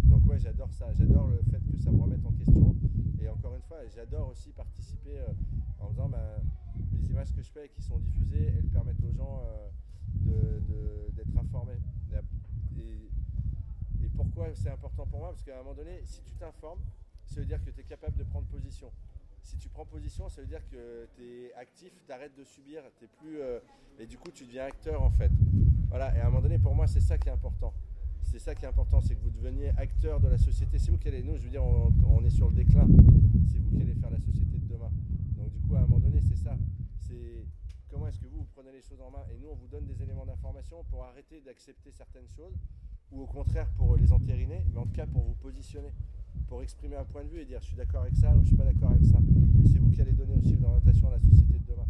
[0.05, 0.93] Donc, ouais, j'adore ça.
[0.93, 2.77] J'adore le fait que ça me remette en question.
[3.21, 5.19] Et encore une fois, j'adore aussi participer
[5.81, 6.37] en disant bah,
[7.01, 9.43] les images que je fais et qui sont diffusées, elles permettent aux gens
[10.15, 11.79] d'être informés.
[12.79, 13.09] Et,
[14.17, 15.31] pourquoi c'est important pour moi?
[15.31, 16.81] Parce qu'à un moment donné, si tu t'informes,
[17.27, 18.91] ça veut dire que tu es capable de prendre position.
[19.43, 22.83] Si tu prends position, ça veut dire que tu es actif, tu arrêtes de subir,
[23.01, 23.59] t'es plus, euh,
[23.99, 25.31] et du coup tu deviens acteur en fait.
[25.89, 27.73] Voilà, et à un moment donné, pour moi, c'est ça qui est important.
[28.23, 30.79] C'est ça qui est important, c'est que vous deveniez acteur de la société.
[30.79, 32.87] C'est vous qui allez, nous, je veux dire, on est sur le déclin.
[33.51, 34.91] C'est vous qui allez faire la société de demain.
[35.37, 36.57] Donc du coup, à un moment donné, c'est ça.
[37.93, 40.03] Comment est-ce que vous, prenez les choses en main et nous, on vous donne des
[40.03, 42.57] éléments d'information pour arrêter d'accepter certaines choses
[43.11, 45.93] ou au contraire pour les entériner, mais en tout cas pour vous positionner,
[46.49, 48.47] pour exprimer un point de vue et dire je suis d'accord avec ça ou je
[48.47, 49.19] suis pas d'accord avec ça.
[49.63, 51.85] Et c'est vous qui allez donner aussi une orientation à la société de demain.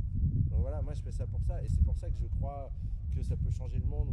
[0.51, 2.73] Donc voilà, moi je fais ça pour ça et c'est pour ça que je crois
[3.15, 4.13] que ça peut changer le monde.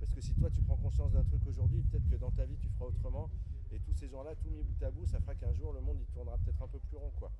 [0.00, 2.56] Parce que si toi tu prends conscience d'un truc aujourd'hui, peut-être que dans ta vie
[2.56, 3.28] tu feras autrement
[3.70, 5.98] et tous ces gens-là, tout mis bout à bout, ça fera qu'un jour le monde
[6.00, 7.30] il tournera peut-être un peu plus rond quoi.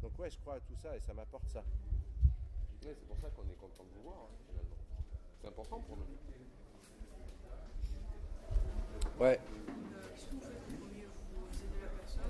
[0.00, 1.62] Donc ouais, je crois à tout ça et ça m'apporte ça.
[2.84, 4.76] Ouais, c'est pour ça qu'on est content de vous voir, hein, finalement.
[5.40, 6.02] C'est important pour nous.
[9.24, 9.38] Ouais.
[10.14, 12.22] Qu'est-ce que vous faites pour mieux vous aider la personne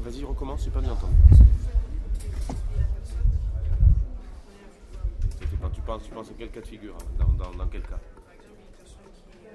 [0.00, 1.14] Vas-y, recommence, j'ai pas bien entendu.
[5.72, 7.98] Tu penses, tu penses à quel cas de figure hein, dans, dans, dans quel cas
[8.24, 9.50] Par exemple, une personne qui, euh,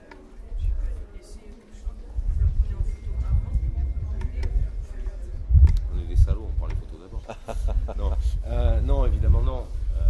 [0.58, 3.56] je sais pas, elle fait l'essai ou quelque chose, vous la prenez en photo avant,
[3.56, 7.15] vous l'aider, vous faites la On est des salauds, on prend les photos d'abord.
[7.98, 8.12] non,
[8.48, 9.64] Euh, non, évidemment non.
[9.98, 10.02] Euh,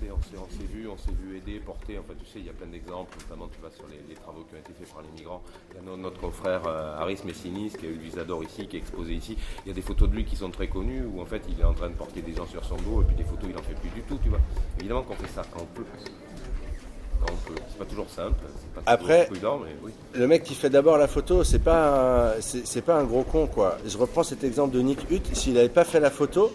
[0.00, 1.98] on s'est- vu, on s'est vu aider, porter.
[1.98, 3.16] Enfin, tu sais, il y a plein d'exemples.
[3.20, 5.42] Notamment, tu vas sur les, travaux qui ont été faits par les migrants.
[5.70, 8.44] Il y a no- notre confrère euh, Aris Messinis qui a eu le visa d'or
[8.44, 9.36] ici, qui est exposé ici.
[9.64, 11.58] Il y a des photos de lui qui sont très connues où en fait il
[11.60, 13.56] est en train de porter des gens sur son dos et puis des photos il
[13.58, 14.40] en fait plus du tout, tu vois.
[14.78, 15.84] Évidemment qu'on fait ça quand on peut.
[17.70, 19.92] C'est pas toujours simple, c'est pas Après- toujours prudent, mais oui.
[20.14, 23.22] Le mec qui fait d'abord la photo, c'est pas un, c'est, c'est pas un gros
[23.22, 23.76] con quoi.
[23.86, 25.24] Je reprends cet exemple de Nick Hutt.
[25.34, 26.52] S'il n'avait pas fait la photo,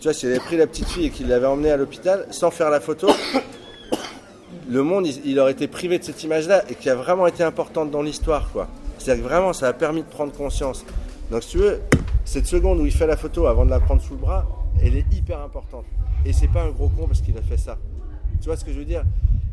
[0.00, 2.50] tu vois, s'il avait pris la petite fille et qu'il l'avait emmenée à l'hôpital sans
[2.50, 3.08] faire la photo,
[4.68, 7.42] le monde il, il aurait été privé de cette image-là et qui a vraiment été
[7.44, 8.68] importante dans l'histoire quoi.
[8.98, 10.84] C'est-à-dire que vraiment ça a permis de prendre conscience.
[11.30, 11.80] Donc si tu veux,
[12.24, 14.46] cette seconde où il fait la photo avant de la prendre sous le bras,
[14.82, 15.84] elle est hyper importante.
[16.24, 17.76] Et c'est pas un gros con parce qu'il a fait ça.
[18.40, 19.02] Tu vois ce que je veux dire?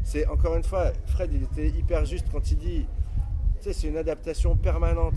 [0.04, 2.86] C'est encore une fois, Fred il était hyper juste quand il dit
[3.58, 5.16] tu sais, c'est une adaptation permanente.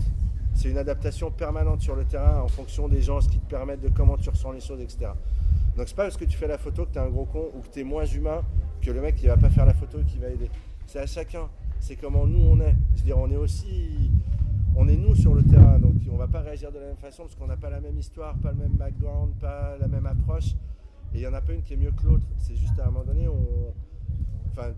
[0.53, 3.81] c'est une adaptation permanente sur le terrain en fonction des gens, ce qui te permettent
[3.81, 5.11] de comment tu ressens les choses, etc.
[5.75, 7.51] Donc c'est pas parce que tu fais la photo que tu es un gros con
[7.55, 8.41] ou que tu es moins humain
[8.81, 10.49] que le mec qui va pas faire la photo et qui va aider.
[10.85, 11.49] C'est à chacun.
[11.79, 12.75] C'est comment nous on est.
[12.95, 14.11] Je veux dire, on est aussi.
[14.75, 17.23] On est nous sur le terrain, donc on va pas réagir de la même façon
[17.23, 20.51] parce qu'on n'a pas la même histoire, pas le même background, pas la même approche.
[21.13, 22.25] Et il n'y en a pas une qui est mieux que l'autre.
[22.37, 23.73] C'est juste à un moment donné, on.
[24.57, 24.73] Enfin,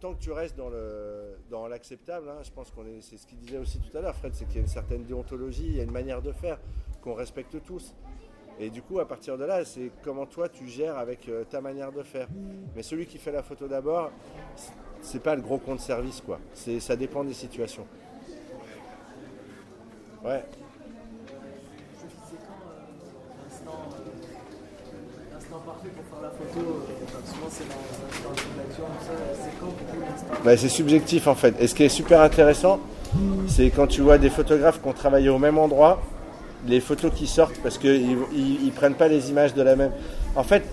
[0.00, 3.00] tant que tu restes dans le dans l'acceptable, hein, je pense qu'on est.
[3.00, 5.04] C'est ce qu'il disait aussi tout à l'heure, Fred, c'est qu'il y a une certaine
[5.04, 6.58] déontologie, il y a une manière de faire
[7.02, 7.94] qu'on respecte tous.
[8.60, 11.60] Et du coup, à partir de là, c'est comment toi tu gères avec euh, ta
[11.60, 12.28] manière de faire.
[12.74, 14.12] Mais celui qui fait la photo d'abord,
[15.02, 16.38] c'est pas le gros compte service, quoi.
[16.54, 17.86] C'est, ça dépend des situations.
[20.24, 20.44] Ouais.
[21.98, 22.86] C'est quand euh,
[25.32, 25.45] l'instant,
[30.56, 31.54] c'est subjectif en fait.
[31.60, 32.80] Et ce qui est super intéressant,
[33.48, 36.00] c'est quand tu vois des photographes qui ont travaillé au même endroit,
[36.66, 39.92] les photos qui sortent parce qu'ils ils, ils prennent pas les images de la même.
[40.34, 40.64] En fait,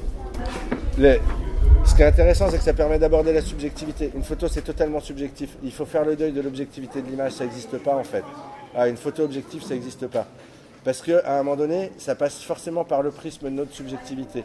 [0.97, 4.11] ce qui est intéressant, c'est que ça permet d'aborder la subjectivité.
[4.15, 5.57] Une photo, c'est totalement subjectif.
[5.63, 8.23] Il faut faire le deuil de l'objectivité de l'image, ça n'existe pas en fait.
[8.75, 10.25] Ah, une photo objective, ça n'existe pas.
[10.84, 14.43] Parce qu'à un moment donné, ça passe forcément par le prisme de notre subjectivité.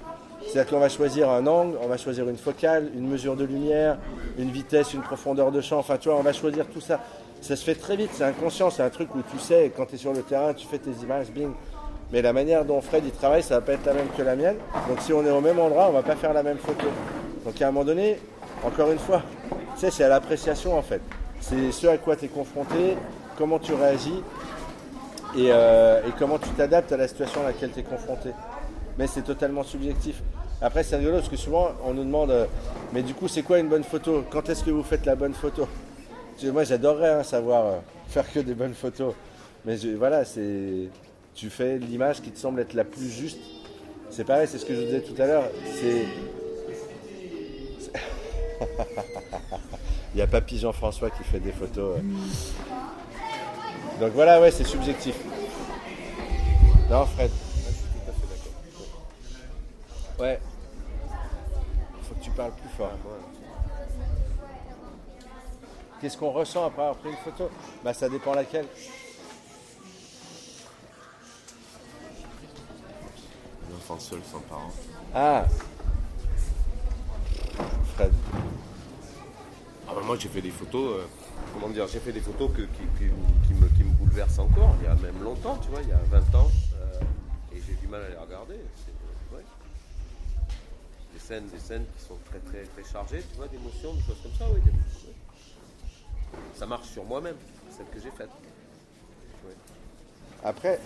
[0.48, 3.98] C'est-à-dire qu'on va choisir un angle, on va choisir une focale, une mesure de lumière,
[4.38, 5.78] une vitesse, une profondeur de champ.
[5.78, 7.00] Enfin, tu vois, on va choisir tout ça.
[7.42, 9.96] Ça se fait très vite, c'est inconscient, c'est un truc où tu sais, quand tu
[9.96, 11.50] es sur le terrain, tu fais tes images, bing.
[12.10, 14.34] Mais la manière dont Fred il travaille, ça va pas être la même que la
[14.34, 14.56] mienne.
[14.88, 16.86] Donc si on est au même endroit, on va pas faire la même photo.
[17.44, 18.18] Donc à un moment donné,
[18.64, 19.22] encore une fois,
[19.74, 21.02] tu sais, c'est à l'appréciation en fait.
[21.40, 22.96] C'est ce à quoi tu es confronté,
[23.36, 24.22] comment tu réagis
[25.36, 28.30] et, euh, et comment tu t'adaptes à la situation à laquelle tu es confronté.
[28.96, 30.22] Mais c'est totalement subjectif.
[30.60, 32.46] Après, c'est rigolo parce que souvent, on nous demande euh,
[32.92, 34.24] Mais du coup, c'est quoi une bonne photo?
[34.28, 35.68] Quand est-ce que vous faites la bonne photo?
[36.44, 37.78] Moi, j'adorerais hein, savoir euh,
[38.08, 39.14] faire que des bonnes photos.
[39.64, 40.88] Mais voilà, c'est.
[41.34, 43.38] Tu fais l'image qui te semble être la plus juste.
[44.10, 45.44] C'est pareil, c'est ce que je vous disais tout à l'heure.
[45.74, 46.06] C'est.
[50.14, 51.98] Il y a Papy Jean-François qui fait des photos.
[51.98, 52.00] euh.
[54.00, 55.14] Donc voilà, ouais, c'est subjectif.
[56.90, 57.30] Non, Fred.
[60.18, 60.40] Ouais.
[62.46, 62.92] Plus fort.
[66.00, 67.50] Qu'est-ce qu'on ressent après avoir pris une photo?
[67.82, 68.66] Bah ça dépend laquelle.
[73.70, 74.70] Un enfant seul sans parents.
[75.12, 75.44] Ah
[77.96, 78.12] Fred.
[79.88, 81.06] Ah bah moi j'ai fait des photos, euh,
[81.54, 84.74] comment dire, j'ai fait des photos que- qui, qui- qui me, qui me bouleversent encore,
[84.80, 87.00] il y a même longtemps, tu vois, il y a 20 ans, euh,
[87.56, 88.60] et j'ai du mal à les regarder.
[91.28, 94.46] Des scènes, qui sont très très très chargées, tu vois, d'émotions, des choses comme ça,
[94.50, 94.60] oui.
[96.54, 97.36] Ça marche sur moi-même,
[97.76, 98.30] celle que j'ai faite.
[100.42, 100.80] Après,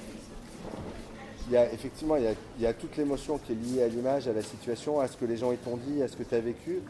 [1.47, 4.27] il y a, effectivement, il y a, y toute l'émotion qui est liée à l'image,
[4.27, 6.35] à la situation, à ce que les gens ils t'ont dit, à ce que tu
[6.35, 6.81] as vécu.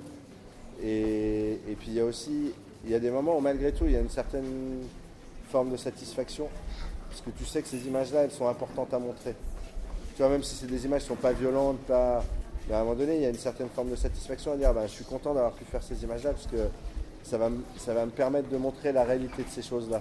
[0.82, 2.54] Et, et puis il y a aussi,
[2.86, 4.80] il y a des moments où malgré tout, il y a une certaine
[5.50, 6.48] forme de satisfaction.
[7.10, 9.34] Parce que tu sais que ces images-là, elles sont importantes à montrer.
[10.16, 12.24] Tu vois, même si c'est des images qui sont pas violentes, pas...
[12.72, 14.86] à un moment donné, il y a une certaine forme de satisfaction à dire, ben,
[14.86, 16.68] je suis content d'avoir pu faire ces images-là, parce que
[17.22, 20.00] ça va, ça va me permettre de montrer la réalité de ces choses-là.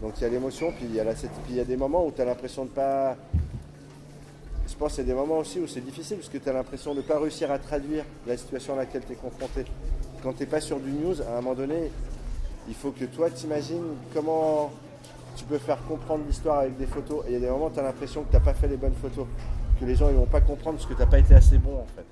[0.00, 1.76] Donc il y a l'émotion, puis il y a, la, puis il y a des
[1.76, 3.16] moments où tu as l'impression de pas.
[4.68, 6.52] Je pense qu'il y a des moments aussi où c'est difficile parce que tu as
[6.52, 9.64] l'impression de ne pas réussir à traduire la situation à laquelle tu es confronté.
[10.22, 11.90] Quand tu n'es pas sur du news, à un moment donné,
[12.68, 14.70] il faut que toi t'imagines comment
[15.36, 17.24] tu peux faire comprendre l'histoire avec des photos.
[17.26, 18.68] Et il y a des moments où tu as l'impression que tu n'as pas fait
[18.68, 19.26] les bonnes photos,
[19.78, 21.80] que les gens ne vont pas comprendre parce que tu n'as pas été assez bon
[21.80, 22.06] en fait.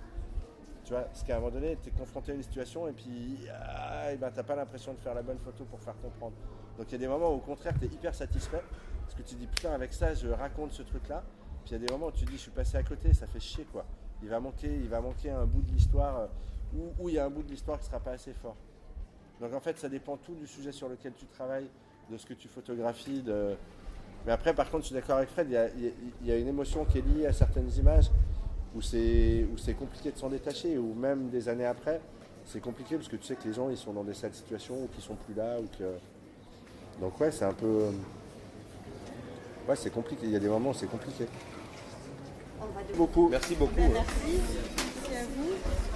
[0.84, 3.38] Tu vois, parce qu'à un moment donné, tu es confronté à une situation et puis
[3.50, 6.34] ah, ben, tu n'as pas l'impression de faire la bonne photo pour faire comprendre.
[6.76, 8.62] Donc il y a des moments où au contraire, tu es hyper satisfait
[9.02, 11.22] parce que tu dis putain, avec ça, je raconte ce truc-là.
[11.64, 13.26] Puis il y a des moments où tu dis je suis passé à côté, ça
[13.26, 13.84] fait chier quoi.
[14.22, 16.26] Il va manquer, il va manquer un bout de l'histoire euh,
[16.98, 18.56] ou il y a un bout de l'histoire qui sera pas assez fort.
[19.40, 21.68] Donc en fait, ça dépend tout du sujet sur lequel tu travailles,
[22.10, 23.22] de ce que tu photographies.
[23.22, 23.56] De...
[24.26, 25.68] Mais après, par contre, je suis d'accord avec Fred, il y, a,
[26.22, 28.10] il y une émotion qui est liée à certaines images
[28.74, 32.00] où c'est où c'est compliqué de s'en détacher, ou même des années après,
[32.44, 34.74] c'est compliqué parce que tu sais que les gens ils sont dans des sales situations
[34.74, 35.84] ou qu'ils sont plus là ou que.
[37.00, 37.90] Donc ouais, c'est un peu.
[39.68, 40.22] Ouais, c'est compliqué.
[40.24, 41.26] Il y a des moments où c'est compliqué.
[42.60, 42.96] On va de...
[42.96, 43.28] Beaucoup.
[43.28, 43.74] Merci beaucoup.
[43.76, 43.94] Ben, ouais.
[43.94, 44.40] merci.
[45.02, 45.93] Merci à vous.